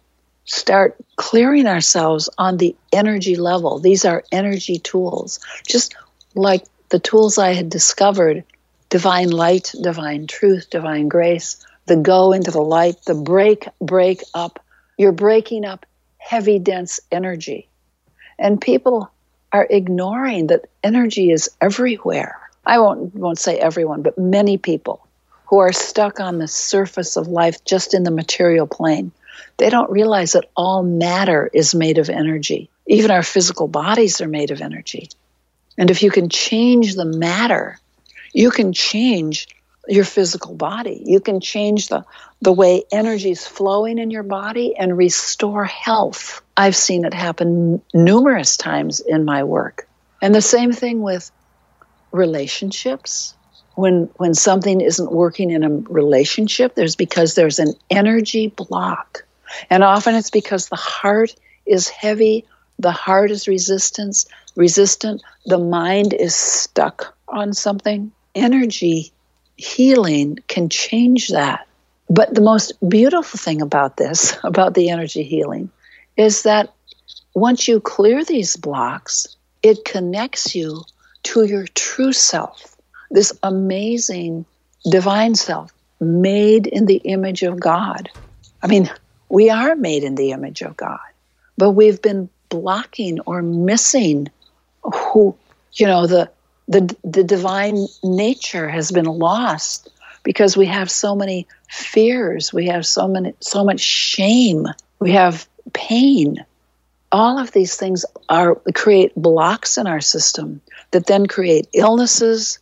[0.44, 3.78] start clearing ourselves on the energy level.
[3.78, 5.94] These are energy tools, just
[6.34, 8.44] like the tools I had discovered
[8.88, 14.62] divine light, divine truth, divine grace, the go into the light, the break, break up.
[14.98, 15.86] You're breaking up
[16.18, 17.68] heavy, dense energy.
[18.42, 19.08] And people
[19.52, 22.40] are ignoring that energy is everywhere.
[22.66, 25.06] I won't, won't say everyone, but many people
[25.46, 29.12] who are stuck on the surface of life just in the material plane.
[29.58, 32.68] They don't realize that all matter is made of energy.
[32.88, 35.08] Even our physical bodies are made of energy.
[35.78, 37.78] And if you can change the matter,
[38.32, 39.46] you can change
[39.88, 41.02] your physical body.
[41.04, 42.04] You can change the,
[42.40, 46.42] the way energy is flowing in your body and restore health.
[46.56, 49.88] I've seen it happen numerous times in my work.
[50.20, 51.30] And the same thing with
[52.12, 53.34] relationships.
[53.74, 59.24] When, when something isn't working in a relationship, there's because there's an energy block.
[59.70, 62.44] And often it's because the heart is heavy,
[62.78, 64.26] the heart is resistance,
[64.56, 68.12] resistant, the mind is stuck on something.
[68.34, 69.11] Energy
[69.62, 71.66] healing can change that.
[72.08, 75.70] But the most beautiful thing about this, about the energy healing,
[76.16, 76.72] is that
[77.34, 80.82] once you clear these blocks, it connects you
[81.22, 82.76] to your true self,
[83.10, 84.44] this amazing
[84.90, 88.10] divine self made in the image of God.
[88.62, 88.90] I mean,
[89.28, 90.98] we are made in the image of God,
[91.56, 94.28] but we've been blocking or missing
[94.82, 95.36] who,
[95.72, 96.30] you know, the
[96.68, 99.90] the the divine nature has been lost
[100.22, 104.66] because we have so many fears, we have so many so much shame,
[104.98, 106.44] we have pain.
[107.10, 110.60] All of these things are create blocks in our system
[110.92, 112.58] that then create illnesses,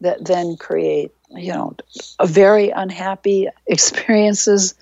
[0.00, 1.76] that then create, you know,
[2.24, 4.74] very unhappy experiences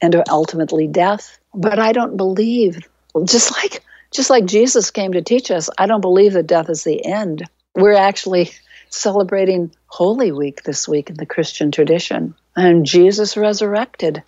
[0.00, 1.38] and ultimately death.
[1.54, 2.78] But I don't believe
[3.24, 6.84] just like just like Jesus came to teach us, I don't believe that death is
[6.84, 7.44] the end.
[7.74, 8.52] We're actually
[8.88, 12.34] celebrating Holy Week this week in the Christian tradition.
[12.56, 14.22] And Jesus resurrected.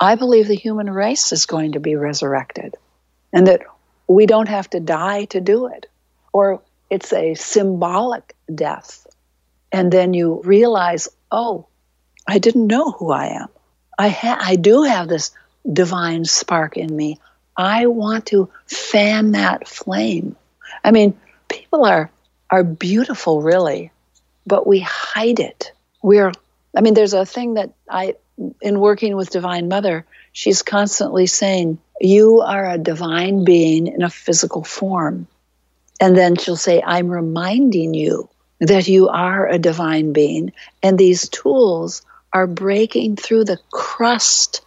[0.00, 2.74] I believe the human race is going to be resurrected
[3.32, 3.62] and that
[4.08, 5.86] we don't have to die to do it.
[6.32, 9.06] Or it's a symbolic death.
[9.72, 11.66] And then you realize, oh,
[12.26, 13.48] I didn't know who I am.
[13.98, 15.32] I, ha- I do have this
[15.70, 17.18] divine spark in me.
[17.56, 20.36] I want to fan that flame.
[20.84, 21.18] I mean,
[21.48, 22.10] people are
[22.50, 23.92] are beautiful really,
[24.46, 25.72] but we hide it.
[26.02, 26.32] We're
[26.76, 28.16] I mean, there's a thing that I
[28.60, 34.10] in working with Divine Mother, she's constantly saying, You are a divine being in a
[34.10, 35.26] physical form.
[36.00, 38.28] And then she'll say, I'm reminding you
[38.60, 40.52] that you are a divine being.
[40.82, 44.62] And these tools are breaking through the crust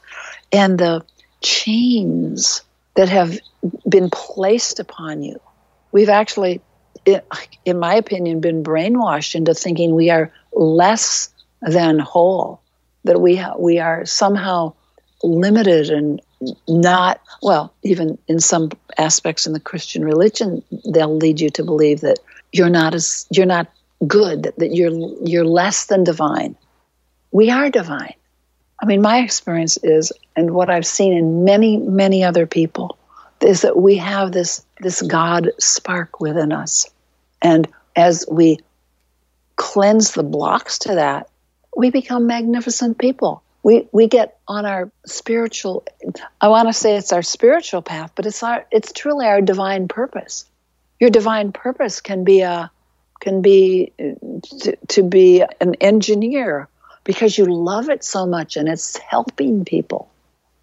[0.51, 1.05] and the
[1.41, 2.63] chains
[2.95, 3.37] that have
[3.87, 5.39] been placed upon you.
[5.91, 6.61] We've actually,
[7.65, 11.29] in my opinion, been brainwashed into thinking we are less
[11.61, 12.61] than whole,
[13.03, 14.73] that we, ha- we are somehow
[15.23, 16.21] limited and
[16.67, 22.01] not, well, even in some aspects in the Christian religion, they'll lead you to believe
[22.01, 22.19] that
[22.51, 23.67] you're not as, you're not
[24.07, 24.93] good, that, that you're,
[25.25, 26.55] you're less than divine.
[27.31, 28.13] We are divine.
[28.81, 32.97] I mean, my experience is, and what I've seen in many, many other people,
[33.41, 36.85] is that we have this, this God spark within us.
[37.41, 38.59] And as we
[39.55, 41.29] cleanse the blocks to that,
[41.75, 43.43] we become magnificent people.
[43.61, 45.83] We, we get on our spiritual,
[46.39, 49.87] I want to say it's our spiritual path, but it's, our, it's truly our divine
[49.87, 50.45] purpose.
[50.99, 52.71] Your divine purpose can be a,
[53.19, 56.69] can be to, to be an engineer
[57.03, 60.09] because you love it so much and it's helping people.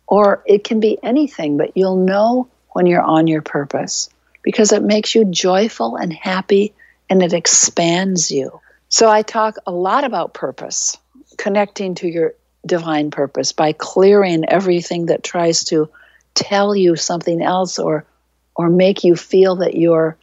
[0.07, 4.09] Or it can be anything, but you'll know when you're on your purpose
[4.47, 6.73] because it makes you joyful and happy
[7.11, 8.61] and it expands you.
[8.89, 10.97] So I talk a lot about purpose,
[11.37, 12.35] connecting to your
[12.65, 15.91] divine purpose by clearing everything that tries to
[16.35, 18.07] tell you something else or
[18.55, 20.17] or make you feel that you're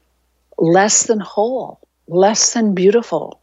[0.58, 3.42] less than whole, less than beautiful,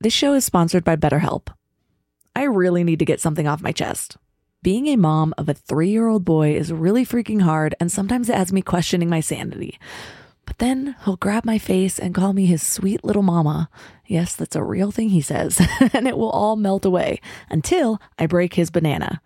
[0.00, 1.48] This show is sponsored by BetterHelp.
[2.38, 4.16] I really need to get something off my chest.
[4.62, 8.28] Being a mom of a three year old boy is really freaking hard, and sometimes
[8.28, 9.76] it has me questioning my sanity.
[10.44, 13.68] But then he'll grab my face and call me his sweet little mama.
[14.06, 15.60] Yes, that's a real thing he says,
[15.92, 17.20] and it will all melt away
[17.50, 19.20] until I break his banana.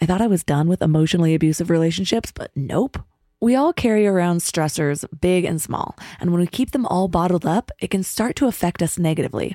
[0.00, 2.96] I thought I was done with emotionally abusive relationships, but nope.
[3.42, 7.44] We all carry around stressors, big and small, and when we keep them all bottled
[7.44, 9.54] up, it can start to affect us negatively.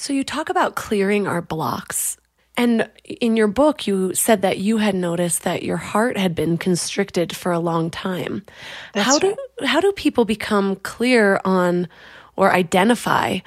[0.00, 2.16] So you talk about clearing our blocks.
[2.56, 6.56] And in your book, you said that you had noticed that your heart had been
[6.56, 8.46] constricted for a long time.
[8.94, 9.36] That's how right.
[9.60, 11.86] do how do people become clear on
[12.34, 13.40] or identify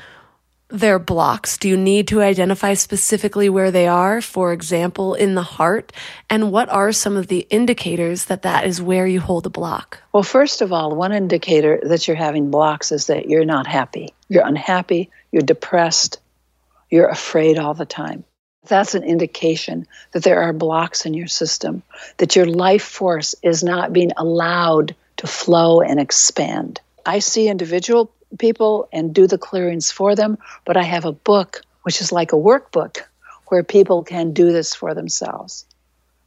[0.68, 1.58] their blocks?
[1.58, 5.92] Do you need to identify specifically where they are, for example, in the heart?
[6.30, 10.04] And what are some of the indicators that that is where you hold a block?
[10.12, 14.14] Well, first of all, one indicator that you're having blocks is that you're not happy.
[14.30, 16.20] You're unhappy, you're depressed,
[16.94, 18.24] you're afraid all the time.
[18.68, 21.82] That's an indication that there are blocks in your system,
[22.18, 26.82] that your life force is not being allowed to flow and expand.
[27.04, 31.62] I see individual people and do the clearings for them, but I have a book
[31.82, 33.00] which is like a workbook
[33.48, 35.66] where people can do this for themselves.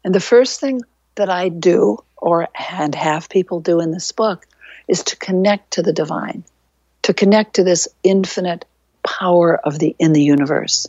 [0.03, 0.81] And the first thing
[1.15, 4.45] that I do or and have people do in this book
[4.89, 6.43] is to connect to the divine,
[7.03, 8.65] to connect to this infinite
[9.07, 10.87] power of the in the universe.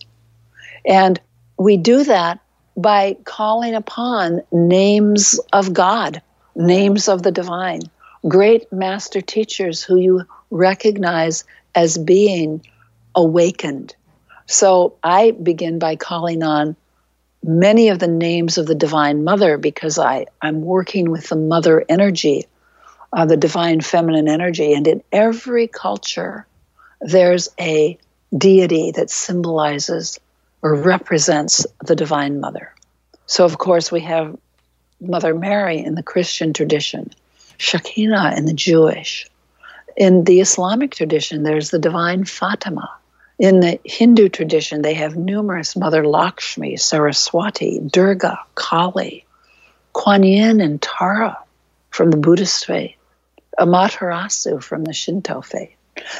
[0.86, 1.20] And
[1.58, 2.40] we do that
[2.76, 6.22] by calling upon names of God,
[6.56, 7.82] names of the divine,
[8.28, 11.44] great master teachers who you recognize
[11.74, 12.66] as being
[13.16, 13.96] awakened.
[14.46, 16.76] So I begin by calling on
[17.44, 21.84] many of the names of the Divine Mother because I, I'm working with the mother
[21.88, 22.46] energy,
[23.12, 24.74] uh, the divine feminine energy.
[24.74, 26.46] And in every culture,
[27.02, 27.98] there's a
[28.36, 30.20] deity that symbolizes
[30.62, 32.74] or represents the Divine Mother.
[33.26, 34.38] So, of course, we have
[35.00, 37.12] Mother Mary in the Christian tradition,
[37.58, 39.28] Shekinah in the Jewish.
[39.96, 42.92] In the Islamic tradition, there's the Divine Fatima.
[43.40, 49.26] In the Hindu tradition, they have numerous Mother Lakshmi, Saraswati, Durga, Kali,
[49.94, 51.38] Kuan Yin, and Tara
[51.90, 52.96] from the Buddhist faith,
[53.60, 55.76] Amaterasu from the Shinto faith.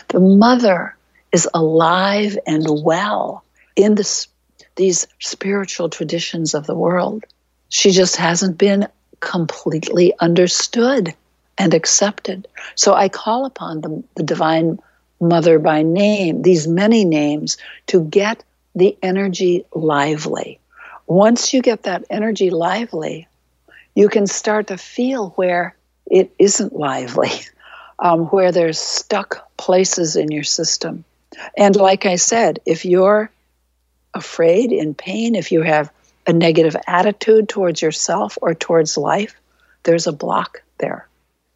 [0.10, 0.97] The mother
[1.32, 3.44] is alive and well
[3.76, 4.28] in the
[4.76, 7.26] these spiritual traditions of the world.
[7.70, 8.88] She just hasn't been
[9.20, 11.14] completely understood
[11.58, 12.48] and accepted.
[12.76, 14.80] So I call upon the, the Divine
[15.20, 17.58] Mother by name, these many names,
[17.88, 18.44] to get
[18.76, 20.60] the energy lively.
[21.08, 23.28] Once you get that energy lively,
[23.96, 25.76] you can start to feel where
[26.06, 27.32] it isn't lively,
[28.00, 31.04] um, where there's stuck places in your system.
[31.58, 33.32] And like I said, if you're
[34.14, 35.92] afraid, in pain, if you have
[36.26, 39.36] a negative attitude towards yourself or towards life,
[39.84, 41.08] there's a block there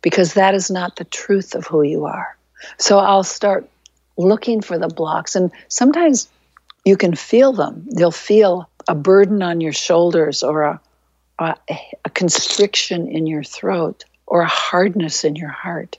[0.01, 2.37] because that is not the truth of who you are.
[2.77, 3.69] So I'll start
[4.17, 6.29] looking for the blocks, and sometimes
[6.85, 7.87] you can feel them.
[7.89, 10.81] You'll feel a burden on your shoulders or a,
[11.39, 11.55] a,
[12.05, 15.97] a constriction in your throat or a hardness in your heart.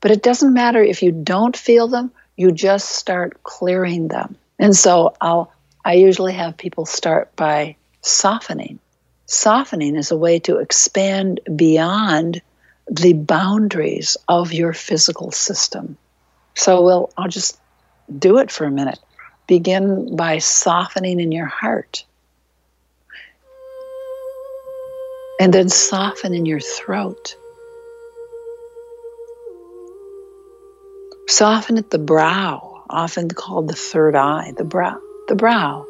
[0.00, 4.36] But it doesn't matter if you don't feel them, you just start clearing them.
[4.58, 5.52] And so I'll
[5.84, 8.80] I usually have people start by softening.
[9.26, 12.42] Softening is a way to expand beyond
[12.90, 15.96] the boundaries of your physical system.
[16.54, 17.58] So we'll I'll just
[18.18, 18.98] do it for a minute.
[19.46, 22.04] Begin by softening in your heart.
[25.38, 27.36] And then soften in your throat.
[31.28, 35.86] Soften at the brow, often called the third eye, the brow the brow.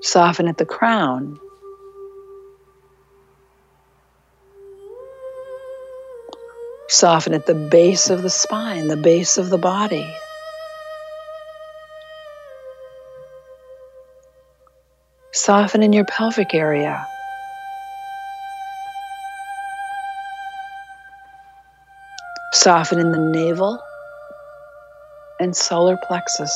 [0.00, 1.38] Soften at the crown.
[6.88, 10.10] Soften at the base of the spine, the base of the body.
[15.32, 17.06] Soften in your pelvic area.
[22.66, 23.80] Soften in the navel
[25.38, 26.52] and solar plexus.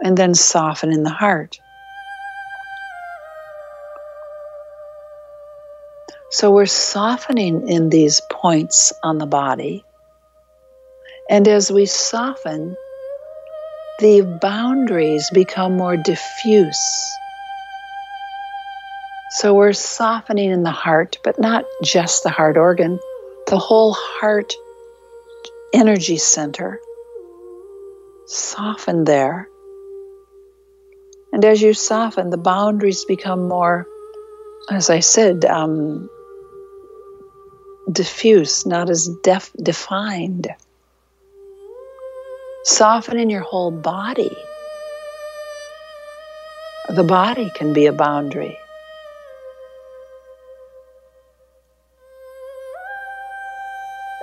[0.00, 1.58] And then soften in the heart.
[6.30, 9.84] So we're softening in these points on the body.
[11.28, 12.76] And as we soften,
[13.98, 17.19] the boundaries become more diffuse.
[19.32, 22.98] So we're softening in the heart, but not just the heart organ,
[23.46, 24.52] the whole heart
[25.72, 26.80] energy center.
[28.26, 29.48] Soften there.
[31.32, 33.86] And as you soften, the boundaries become more,
[34.68, 36.10] as I said, um,
[37.90, 40.48] diffuse, not as def- defined.
[42.64, 44.36] Soften in your whole body.
[46.88, 48.58] The body can be a boundary.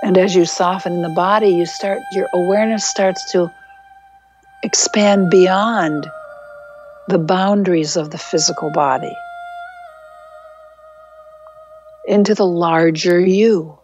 [0.08, 3.52] And as you soften in the body, you start your awareness starts to
[4.62, 6.10] expand beyond
[7.08, 9.14] the boundaries of the physical body
[12.06, 13.78] into the larger you.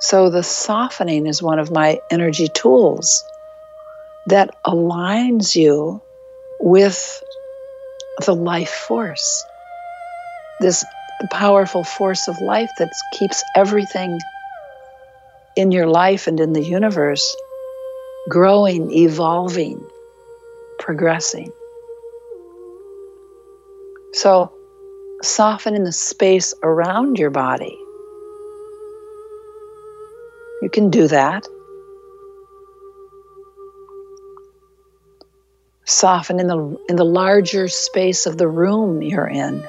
[0.00, 3.22] So, the softening is one of my energy tools
[4.28, 6.00] that aligns you
[6.60, 7.22] with
[8.24, 9.44] the life force,
[10.60, 10.82] this
[11.20, 14.20] the powerful force of life that keeps everything
[15.56, 17.34] in your life and in the universe
[18.28, 19.84] growing, evolving,
[20.78, 21.52] progressing.
[24.12, 24.52] So,
[25.22, 27.78] soften in the space around your body.
[30.62, 31.46] You can do that.
[35.84, 39.62] Soften in the, in the larger space of the room you're in.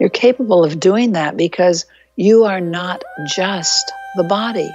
[0.00, 1.86] You're capable of doing that because
[2.16, 3.02] you are not
[3.36, 4.70] just the body.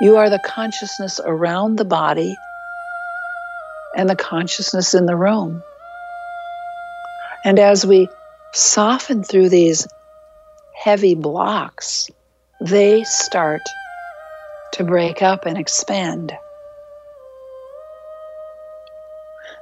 [0.00, 2.36] You are the consciousness around the body
[3.96, 5.62] and the consciousness in the room.
[7.44, 8.08] And as we
[8.52, 9.88] soften through these
[10.74, 12.10] heavy blocks,
[12.60, 13.62] they start
[14.74, 16.32] to break up and expand.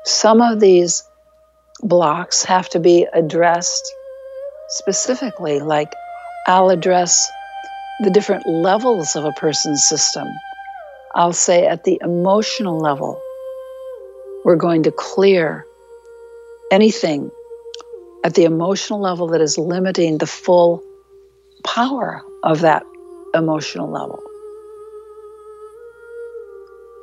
[0.05, 1.05] Some of these
[1.83, 3.93] blocks have to be addressed
[4.69, 5.93] specifically, like
[6.47, 7.31] I'll address
[8.01, 10.27] the different levels of a person's system.
[11.15, 13.21] I'll say at the emotional level,
[14.45, 15.65] we're going to clear
[16.71, 17.31] anything
[18.25, 20.83] at the emotional level that is limiting the full
[21.65, 22.85] power of that
[23.35, 24.23] emotional level.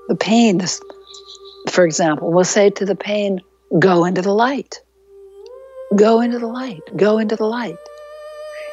[0.09, 0.81] The pain, this,
[1.69, 3.41] for example, we'll say to the pain,
[3.79, 4.81] go into the light.
[5.95, 6.81] Go into the light.
[6.95, 7.77] Go into the light.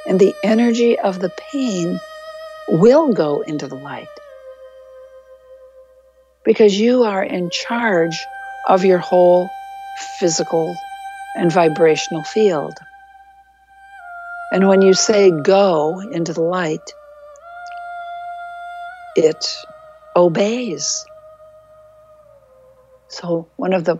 [0.07, 1.99] And the energy of the pain
[2.69, 4.09] will go into the light
[6.45, 8.17] because you are in charge
[8.69, 9.49] of your whole
[10.19, 10.75] physical
[11.37, 12.75] and vibrational field.
[14.53, 16.93] And when you say go into the light,
[19.17, 19.47] it
[20.17, 21.05] obeys.
[23.09, 23.97] So one of the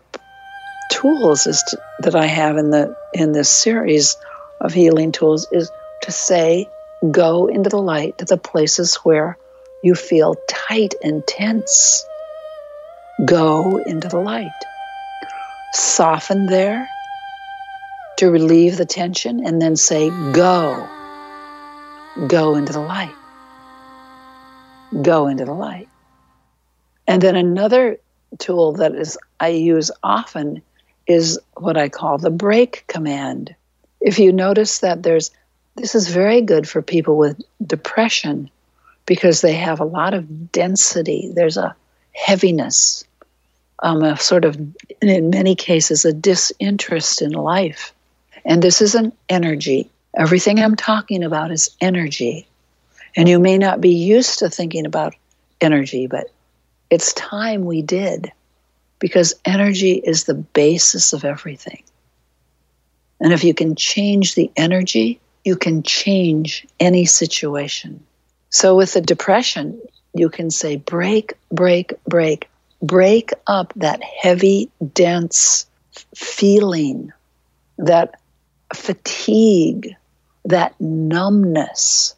[1.01, 4.17] tools is to, that I have in the in this series
[4.61, 5.71] of healing tools is
[6.03, 6.69] to say
[7.11, 9.39] go into the light to the places where
[9.83, 12.05] you feel tight and tense.
[13.25, 14.51] Go into the light.
[15.73, 16.89] Soften there
[18.19, 20.87] to relieve the tension and then say go.
[22.29, 23.15] Go into the light.
[25.03, 25.89] Go into the light.
[27.07, 27.99] And then another
[28.39, 30.63] tool that is I use often
[31.11, 33.55] is what I call the break command.
[34.01, 35.31] If you notice that there's
[35.77, 38.51] this is very good for people with depression
[39.07, 41.33] because they have a lot of density.
[41.35, 41.75] There's a
[42.13, 43.05] heaviness,
[43.83, 44.57] um, a sort of,
[45.01, 47.93] in many cases, a disinterest in life.
[48.45, 49.91] And this is an energy.
[50.15, 52.47] Everything I'm talking about is energy.
[53.17, 55.15] And you may not be used to thinking about
[55.61, 56.31] energy, but
[56.91, 58.33] it's time we did
[59.01, 61.83] because energy is the basis of everything.
[63.21, 68.05] And if you can change the energy, you can change any situation.
[68.51, 69.81] So with the depression,
[70.15, 72.49] you can say break, break, break.
[72.83, 75.67] Break up that heavy, dense
[76.15, 77.13] feeling,
[77.77, 78.19] that
[78.75, 79.97] fatigue,
[80.47, 82.15] that numbness.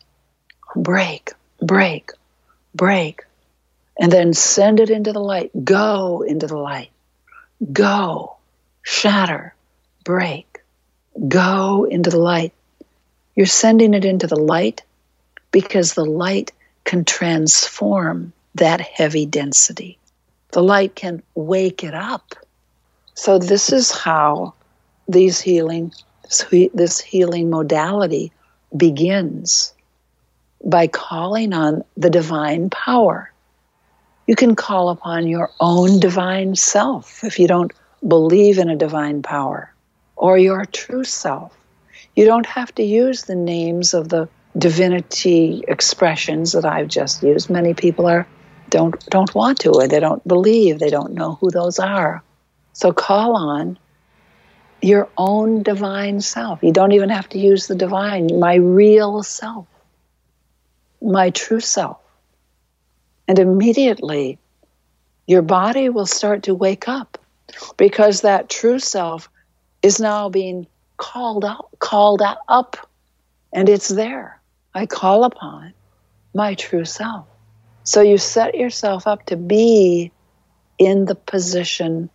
[0.76, 2.12] Break, break,
[2.74, 3.22] break.
[3.98, 5.50] And then send it into the light.
[5.64, 6.90] Go into the light.
[7.72, 8.36] Go.
[8.82, 9.54] Shatter.
[10.04, 10.60] Break.
[11.28, 12.52] Go into the light.
[13.34, 14.82] You're sending it into the light
[15.50, 16.52] because the light
[16.84, 19.98] can transform that heavy density.
[20.50, 22.34] The light can wake it up.
[23.14, 24.54] So this is how
[25.08, 25.92] these healing
[26.72, 28.32] this healing modality
[28.74, 29.74] begins
[30.64, 33.31] by calling on the divine power.
[34.26, 37.72] You can call upon your own divine self if you don't
[38.06, 39.72] believe in a divine power,
[40.16, 41.56] or your true self
[42.14, 47.48] you don't have to use the names of the divinity expressions that I've just used.
[47.48, 48.26] Many people are
[48.68, 52.22] don't don't want to or they don't believe, they don't know who those are.
[52.74, 53.78] So call on
[54.82, 56.62] your own divine self.
[56.62, 59.66] You don't even have to use the divine, my real self,
[61.00, 61.98] my true self.
[63.32, 64.38] And immediately
[65.26, 67.16] your body will start to wake up
[67.78, 69.30] because that true self
[69.80, 70.66] is now being
[70.98, 72.76] called out, called up,
[73.50, 74.38] and it's there.
[74.74, 75.72] I call upon
[76.34, 77.24] my true self.
[77.84, 80.12] So you set yourself up to be
[80.76, 82.10] in the position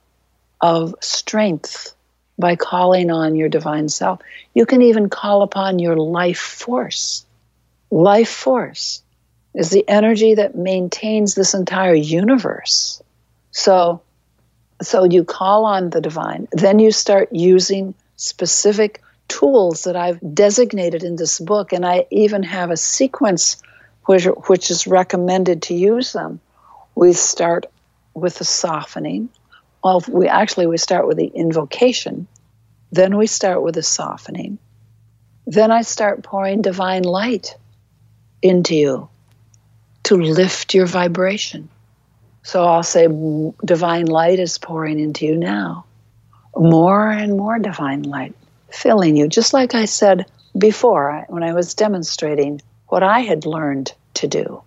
[0.61, 1.95] of strength
[2.37, 4.19] by calling on your divine self.
[4.53, 7.25] You can even call upon your life force.
[7.89, 9.01] Life force
[9.57, 13.01] is the energy that maintains this entire universe.
[13.51, 14.01] So
[14.79, 21.03] so you call on the divine, then you start using specific tools that I've designated
[21.03, 23.59] in this book, and I even have a sequence
[24.05, 26.39] which, which is recommended to use them.
[26.93, 27.65] We start
[28.13, 29.29] with the softening.
[29.83, 32.27] Well, we actually we start with the invocation,
[32.91, 34.59] then we start with the softening.
[35.47, 37.57] Then I start pouring divine light
[38.43, 39.09] into you
[40.07, 41.69] to lift your vibration.
[42.43, 43.07] So I'll say,
[43.63, 45.85] Divine light is pouring into you now
[46.59, 48.35] more and more divine light
[48.71, 50.25] filling you, just like I said
[50.57, 54.61] before when I was demonstrating what I had learned to do.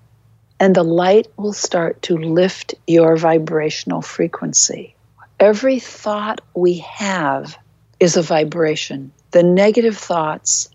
[0.58, 4.94] And the light will start to lift your vibrational frequency.
[5.38, 7.56] Every thought we have
[7.98, 9.10] is a vibration.
[9.30, 10.68] The negative thoughts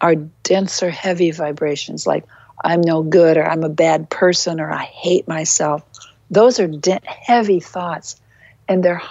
[0.00, 2.24] are denser, heavy vibrations like
[2.62, 5.82] I'm no good or I'm a bad person or I hate myself.
[6.30, 6.70] Those are
[7.04, 8.20] heavy thoughts
[8.68, 9.02] and they're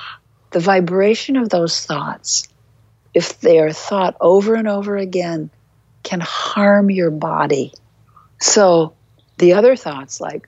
[0.52, 2.48] the vibration of those thoughts,
[3.14, 5.50] if they are thought over and over again,
[6.04, 7.74] can harm your body.
[8.40, 8.94] So
[9.38, 10.48] the other thoughts, like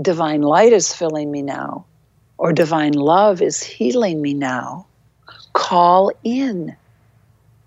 [0.00, 1.86] divine light is filling me now,
[2.36, 4.86] or divine love is healing me now,
[5.52, 6.76] call in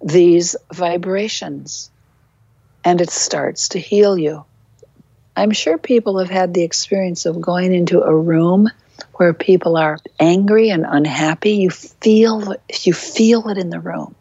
[0.02, 1.90] these vibrations
[2.84, 4.44] and it starts to heal you.
[5.36, 8.70] I'm sure people have had the experience of going into a room
[9.14, 14.16] where people are angry and unhappy, you feel you feel it in the room.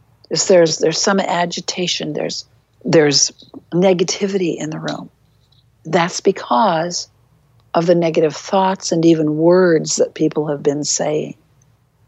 [0.48, 2.46] there's there's some agitation, there's
[2.84, 3.30] there's
[3.72, 5.10] negativity in the room.
[5.84, 7.08] That's because
[7.74, 11.36] of the negative thoughts and even words that people have been saying.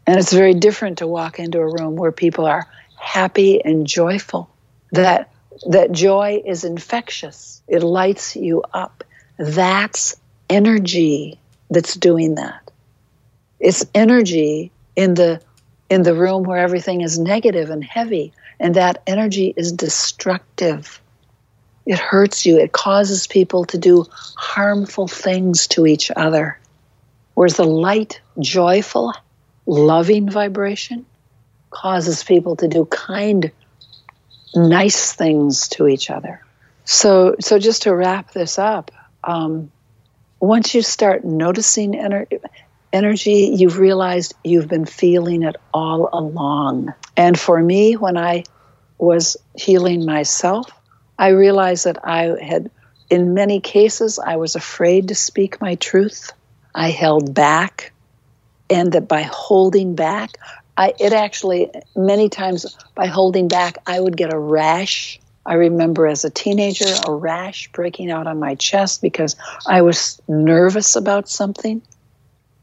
[0.07, 4.49] And it's very different to walk into a room where people are happy and joyful.
[4.91, 5.31] That
[5.69, 7.61] that joy is infectious.
[7.67, 9.03] It lights you up.
[9.37, 10.15] That's
[10.49, 11.39] energy
[11.69, 12.71] that's doing that.
[13.59, 15.41] It's energy in the
[15.89, 21.01] in the room where everything is negative and heavy and that energy is destructive.
[21.85, 22.57] It hurts you.
[22.57, 26.57] It causes people to do harmful things to each other.
[27.35, 29.13] Whereas the light, joyful,
[29.65, 31.05] loving vibration
[31.69, 33.51] causes people to do kind,
[34.55, 36.41] nice things to each other.
[36.85, 38.91] So, so just to wrap this up,
[39.23, 39.71] um,
[40.39, 42.41] once you start noticing ener-
[42.93, 46.93] energy, you've realized you've been feeling it all along.
[47.17, 48.43] And for me, when I
[48.97, 50.71] was healing myself,
[51.17, 52.71] I realized that I had,
[53.09, 56.31] in many cases, I was afraid to speak my truth.
[56.73, 57.93] I held back,
[58.69, 60.37] and that by holding back,
[60.77, 65.19] I, it actually, many times by holding back, I would get a rash.
[65.45, 70.21] I remember as a teenager a rash breaking out on my chest because I was
[70.27, 71.81] nervous about something.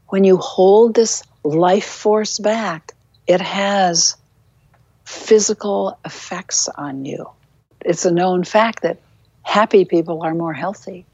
[0.07, 2.93] When you hold this life force back,
[3.25, 4.15] it has
[5.05, 7.29] physical effects on you.
[7.83, 8.99] It's a known fact that
[9.41, 11.05] happy people are more healthy,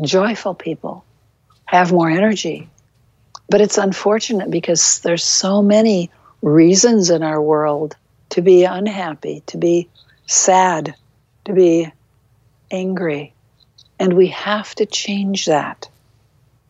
[0.00, 1.04] joyful people
[1.64, 2.68] have more energy.
[3.48, 6.10] But it's unfortunate because there's so many
[6.42, 7.96] reasons in our world
[8.30, 9.88] to be unhappy, to be
[10.26, 10.94] sad,
[11.44, 11.90] to be
[12.70, 13.34] angry.
[13.98, 15.88] And we have to change that.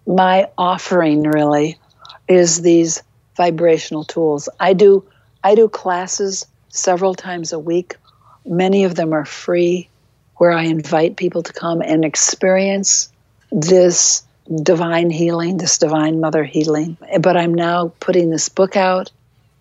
[0.06, 1.78] My offering really
[2.26, 3.02] is these
[3.36, 4.48] vibrational tools.
[4.58, 5.04] I do
[5.42, 7.96] I do classes several times a week.
[8.44, 9.88] Many of them are free
[10.36, 13.12] where I invite people to come and experience
[13.52, 14.24] this
[14.62, 16.96] divine healing, this divine mother healing.
[17.20, 19.10] But I'm now putting this book out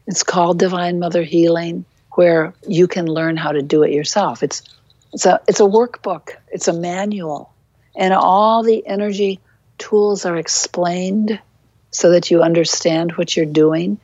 [0.10, 4.42] it's called Divine Mother Healing, where you can learn how to do it yourself.
[4.42, 4.64] It's
[5.14, 6.32] it's a it's a workbook.
[6.52, 7.54] It's a manual,
[7.96, 9.40] and all the energy
[9.78, 11.40] tools are explained
[11.92, 14.00] so that you understand what you're doing.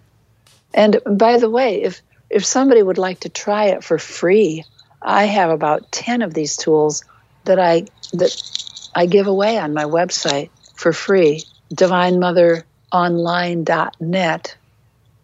[0.75, 4.63] And by the way, if if somebody would like to try it for free,
[5.01, 7.03] I have about 10 of these tools
[7.45, 14.57] that I that I give away on my website for free, divinemotheronline.net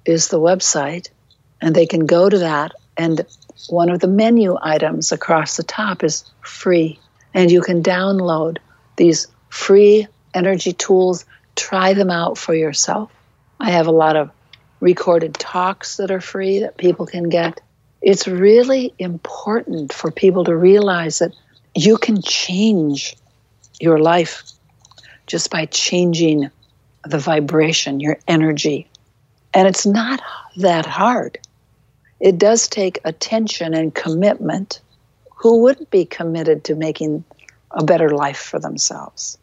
[0.05, 1.09] is the website,
[1.61, 2.73] and they can go to that.
[2.97, 3.25] And
[3.69, 6.99] one of the menu items across the top is free.
[7.33, 8.57] And you can download
[8.97, 11.25] these free energy tools,
[11.55, 13.11] try them out for yourself.
[13.59, 14.31] I have a lot of
[14.79, 17.61] recorded talks that are free that people can get.
[18.01, 21.33] It's really important for people to realize that
[21.75, 23.15] you can change
[23.79, 24.43] your life
[25.27, 26.49] just by changing
[27.05, 28.89] the vibration, your energy.
[29.53, 30.21] And it's not
[30.57, 31.39] that hard.
[32.19, 34.81] It does take attention and commitment.
[35.37, 37.23] Who wouldn't be committed to making
[37.71, 39.37] a better life for themselves?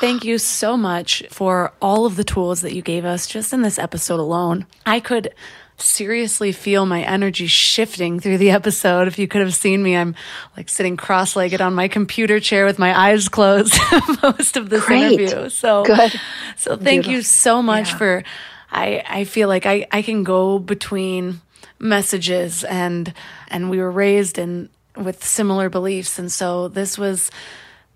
[0.00, 3.62] Thank you so much for all of the tools that you gave us just in
[3.62, 4.66] this episode alone.
[4.86, 5.34] I could
[5.76, 9.08] seriously feel my energy shifting through the episode.
[9.08, 10.14] If you could have seen me, I'm
[10.56, 13.78] like sitting cross legged on my computer chair with my eyes closed
[14.22, 15.20] most of this Great.
[15.20, 15.50] interview.
[15.50, 16.12] So, Good.
[16.56, 17.12] so thank Beautiful.
[17.12, 17.98] you so much yeah.
[17.98, 18.24] for
[18.72, 21.40] I, I feel like I, I can go between
[21.78, 23.12] messages and
[23.48, 27.30] and we were raised in with similar beliefs and so this was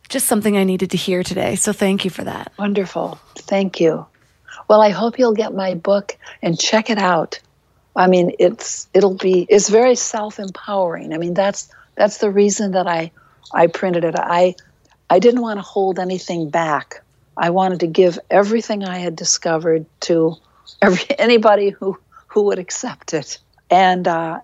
[0.08, 1.56] just something I needed to hear today.
[1.56, 2.52] So thank you for that.
[2.58, 3.18] Wonderful.
[3.34, 4.06] Thank you.
[4.68, 7.40] Well, I hope you'll get my book and check it out.
[7.94, 11.12] I mean, it's it'll be it's very self-empowering.
[11.14, 13.10] I mean, that's that's the reason that I
[13.52, 14.14] I printed it.
[14.16, 14.54] I
[15.08, 17.02] I didn't want to hold anything back.
[17.36, 20.36] I wanted to give everything I had discovered to
[20.82, 23.38] every, anybody who who would accept it,
[23.70, 24.40] and uh,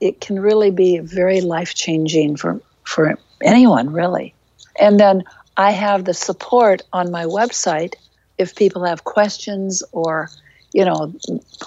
[0.00, 4.34] it can really be very life changing for for anyone really.
[4.78, 5.24] And then
[5.56, 7.94] I have the support on my website
[8.38, 10.28] if people have questions or
[10.72, 11.14] you know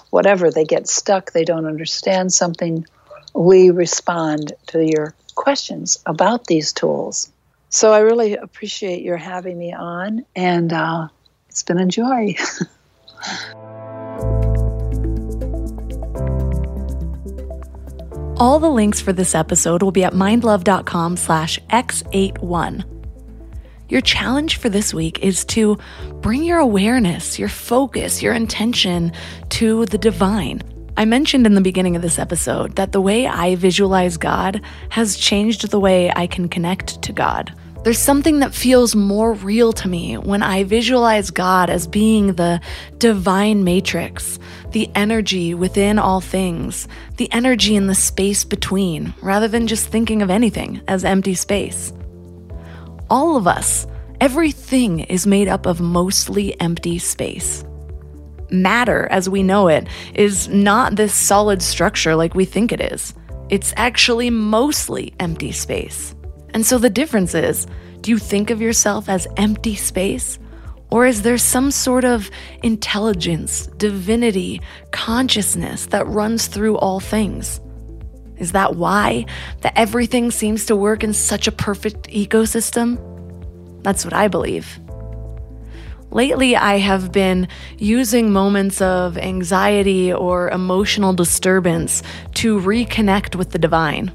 [0.09, 2.85] whatever they get stuck they don't understand something
[3.33, 7.31] we respond to your questions about these tools.
[7.69, 11.07] So i really appreciate your having me on and uh,
[11.47, 12.35] it's been a joy
[18.39, 22.85] All the links for this episode will be at mindlove.com slash x81.
[23.89, 25.77] Your challenge for this week is to
[26.21, 29.11] bring your awareness, your focus, your intention
[29.49, 30.61] to the divine.
[30.95, 35.17] I mentioned in the beginning of this episode that the way I visualize God has
[35.17, 37.53] changed the way I can connect to God.
[37.83, 42.59] There's something that feels more real to me when I visualize God as being the
[42.97, 44.37] divine matrix,
[44.71, 50.21] the energy within all things, the energy in the space between, rather than just thinking
[50.21, 51.93] of anything as empty space.
[53.09, 53.87] All of us,
[54.21, 57.65] everything is made up of mostly empty space.
[58.51, 63.13] Matter, as we know it, is not this solid structure like we think it is.
[63.49, 66.15] It's actually mostly empty space.
[66.53, 67.67] And so the difference is
[68.01, 70.39] do you think of yourself as empty space?
[70.91, 72.31] Or is there some sort of
[72.63, 74.61] intelligence, divinity,
[74.91, 77.61] consciousness that runs through all things?
[78.37, 79.25] Is that why
[79.61, 82.97] that everything seems to work in such a perfect ecosystem?
[83.83, 84.79] That's what I believe.
[86.11, 92.01] Lately, I have been using moments of anxiety or emotional disturbance
[92.35, 94.11] to reconnect with the divine.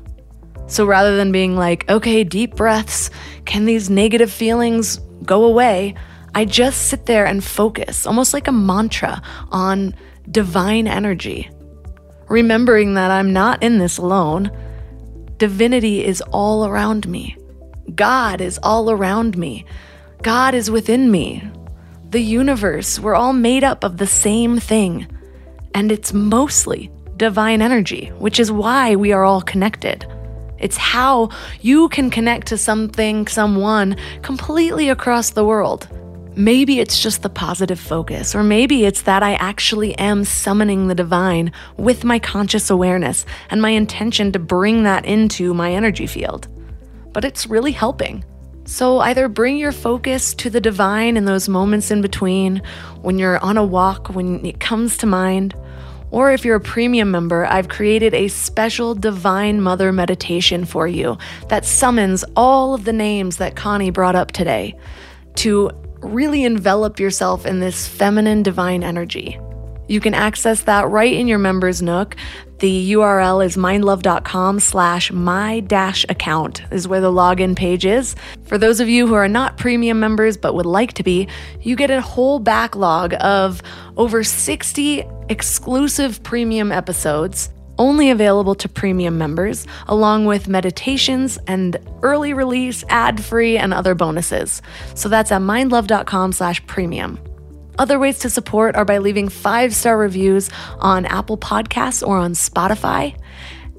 [0.67, 3.11] So rather than being like, okay, deep breaths,
[3.45, 5.95] can these negative feelings go away?
[6.37, 9.95] I just sit there and focus, almost like a mantra, on
[10.31, 11.49] divine energy.
[12.29, 14.51] Remembering that I'm not in this alone.
[15.37, 17.37] Divinity is all around me.
[17.95, 19.65] God is all around me.
[20.23, 21.43] God is within me.
[22.11, 25.07] The universe, we're all made up of the same thing.
[25.75, 30.07] And it's mostly divine energy, which is why we are all connected.
[30.59, 31.31] It's how
[31.61, 35.89] you can connect to something, someone completely across the world.
[36.37, 40.95] Maybe it's just the positive focus, or maybe it's that I actually am summoning the
[40.95, 46.49] divine with my conscious awareness and my intention to bring that into my energy field.
[47.13, 48.25] But it's really helping.
[48.65, 52.63] So either bring your focus to the divine in those moments in between,
[53.03, 55.55] when you're on a walk, when it comes to mind,
[56.11, 61.17] or if you're a premium member, I've created a special Divine Mother meditation for you
[61.49, 64.77] that summons all of the names that Connie brought up today
[65.37, 65.71] to
[66.05, 69.39] really envelop yourself in this feminine divine energy.
[69.87, 72.17] You can access that right in your members nook.
[72.61, 78.15] The URL is mindlove.com slash my dash account is where the login page is.
[78.45, 81.29] For those of you who are not premium members but would like to be,
[81.61, 83.61] you get a whole backlog of
[83.99, 92.33] over 60 exclusive premium episodes only available to premium members, along with meditations and early
[92.33, 94.63] release, ad-free, and other bonuses.
[94.95, 97.19] So that's at mindlove.com slash premium.
[97.79, 102.33] Other ways to support are by leaving five star reviews on Apple Podcasts or on
[102.33, 103.19] Spotify.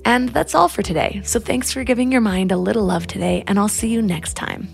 [0.04, 1.22] And that's all for today.
[1.24, 4.36] So thanks for giving your mind a little love today, and I'll see you next
[4.36, 4.68] time.